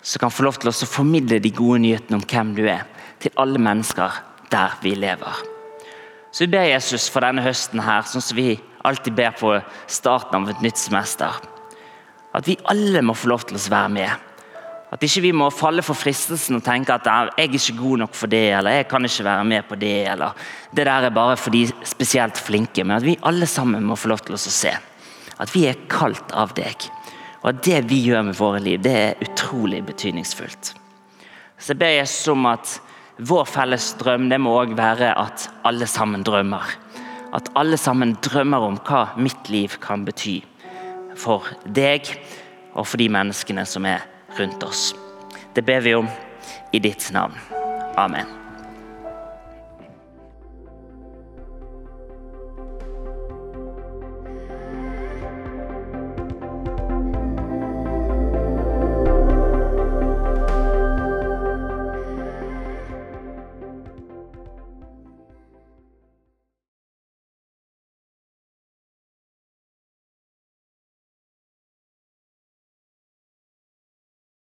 som 0.01 0.23
kan 0.23 0.33
få 0.33 0.47
lov 0.47 0.57
til 0.57 0.71
å 0.71 0.89
formidle 0.89 1.37
de 1.43 1.53
gode 1.53 1.83
nyhetene 1.83 2.17
om 2.17 2.25
hvem 2.25 2.55
du 2.57 2.63
er, 2.65 2.87
til 3.21 3.35
alle 3.37 3.61
mennesker 3.61 4.17
der 4.51 4.73
vi 4.81 4.95
lever. 4.97 5.45
Så 6.31 6.45
vi 6.45 6.53
ber 6.55 6.69
Jesus 6.71 7.09
for 7.11 7.21
denne 7.21 7.43
høsten 7.45 7.83
her, 7.83 8.07
sånn 8.07 8.23
som 8.23 8.39
vi 8.39 8.55
alltid 8.87 9.13
ber 9.13 9.35
på 9.37 9.53
starten 9.91 10.39
av 10.39 10.49
et 10.49 10.63
nytt 10.63 10.79
semester. 10.79 11.37
At 12.33 12.47
vi 12.47 12.57
alle 12.71 13.03
må 13.03 13.13
få 13.13 13.29
lov 13.33 13.45
til 13.45 13.59
å 13.59 13.65
være 13.69 13.93
med. 13.93 14.30
At 14.91 15.03
ikke 15.07 15.23
vi 15.23 15.31
må 15.31 15.47
falle 15.55 15.83
for 15.85 15.95
fristelsen 15.95 16.57
og 16.57 16.65
tenke 16.65 16.91
at 16.91 17.05
jeg 17.07 17.29
er 17.39 17.53
ikke 17.55 17.77
god 17.77 18.01
nok 18.03 18.15
for 18.17 18.31
det, 18.31 18.43
eller 18.57 18.75
jeg 18.75 18.87
kan 18.91 19.07
ikke 19.07 19.23
være 19.23 19.45
med 19.47 19.67
på 19.69 19.77
det, 19.79 19.97
eller 20.11 20.35
det 20.75 20.85
der 20.85 21.07
er 21.07 21.15
bare 21.15 21.37
for 21.39 21.53
de 21.55 21.63
spesielt 21.87 22.37
flinke. 22.37 22.83
Men 22.83 22.97
at 22.97 23.05
vi 23.07 23.19
alle 23.23 23.47
sammen 23.47 23.87
må 23.87 23.95
få 23.95 24.11
lov 24.11 24.25
til 24.27 24.35
å 24.35 24.41
se 24.41 24.73
at 25.41 25.55
vi 25.55 25.63
er 25.69 25.79
kalt 25.89 26.35
av 26.37 26.51
deg. 26.57 26.89
Og 27.41 27.49
at 27.53 27.63
det 27.65 27.79
vi 27.89 28.01
gjør 28.03 28.27
med 28.27 28.37
våre 28.37 28.59
liv, 28.61 28.81
det 28.83 28.93
er 28.93 29.23
utrolig 29.23 29.79
betydningsfullt. 29.87 30.75
Så 31.57 31.73
jeg 31.73 31.79
ber 31.81 31.95
Jesus 31.95 32.27
om 32.33 32.45
at 32.49 32.75
vår 33.21 33.47
felles 33.49 33.91
drøm 33.99 34.27
det 34.29 34.39
må 34.41 34.53
også 34.59 34.77
være 34.77 35.15
at 35.17 35.47
alle 35.67 35.87
sammen 35.89 36.23
drømmer. 36.25 36.67
At 37.33 37.49
alle 37.55 37.79
sammen 37.79 38.17
drømmer 38.21 38.67
om 38.67 38.79
hva 38.85 39.07
mitt 39.17 39.49
liv 39.49 39.79
kan 39.81 40.05
bety 40.05 40.41
for 41.17 41.47
deg 41.65 42.11
og 42.73 42.85
for 42.85 42.99
de 43.01 43.07
menneskene 43.11 43.65
som 43.67 43.87
er 43.87 44.03
rundt 44.37 44.63
oss. 44.63 44.95
Det 45.53 45.61
ber 45.61 45.81
vi 45.81 45.95
om 45.95 46.07
i 46.71 46.79
ditt 46.79 47.11
navn. 47.11 47.33
Amen. 47.95 48.40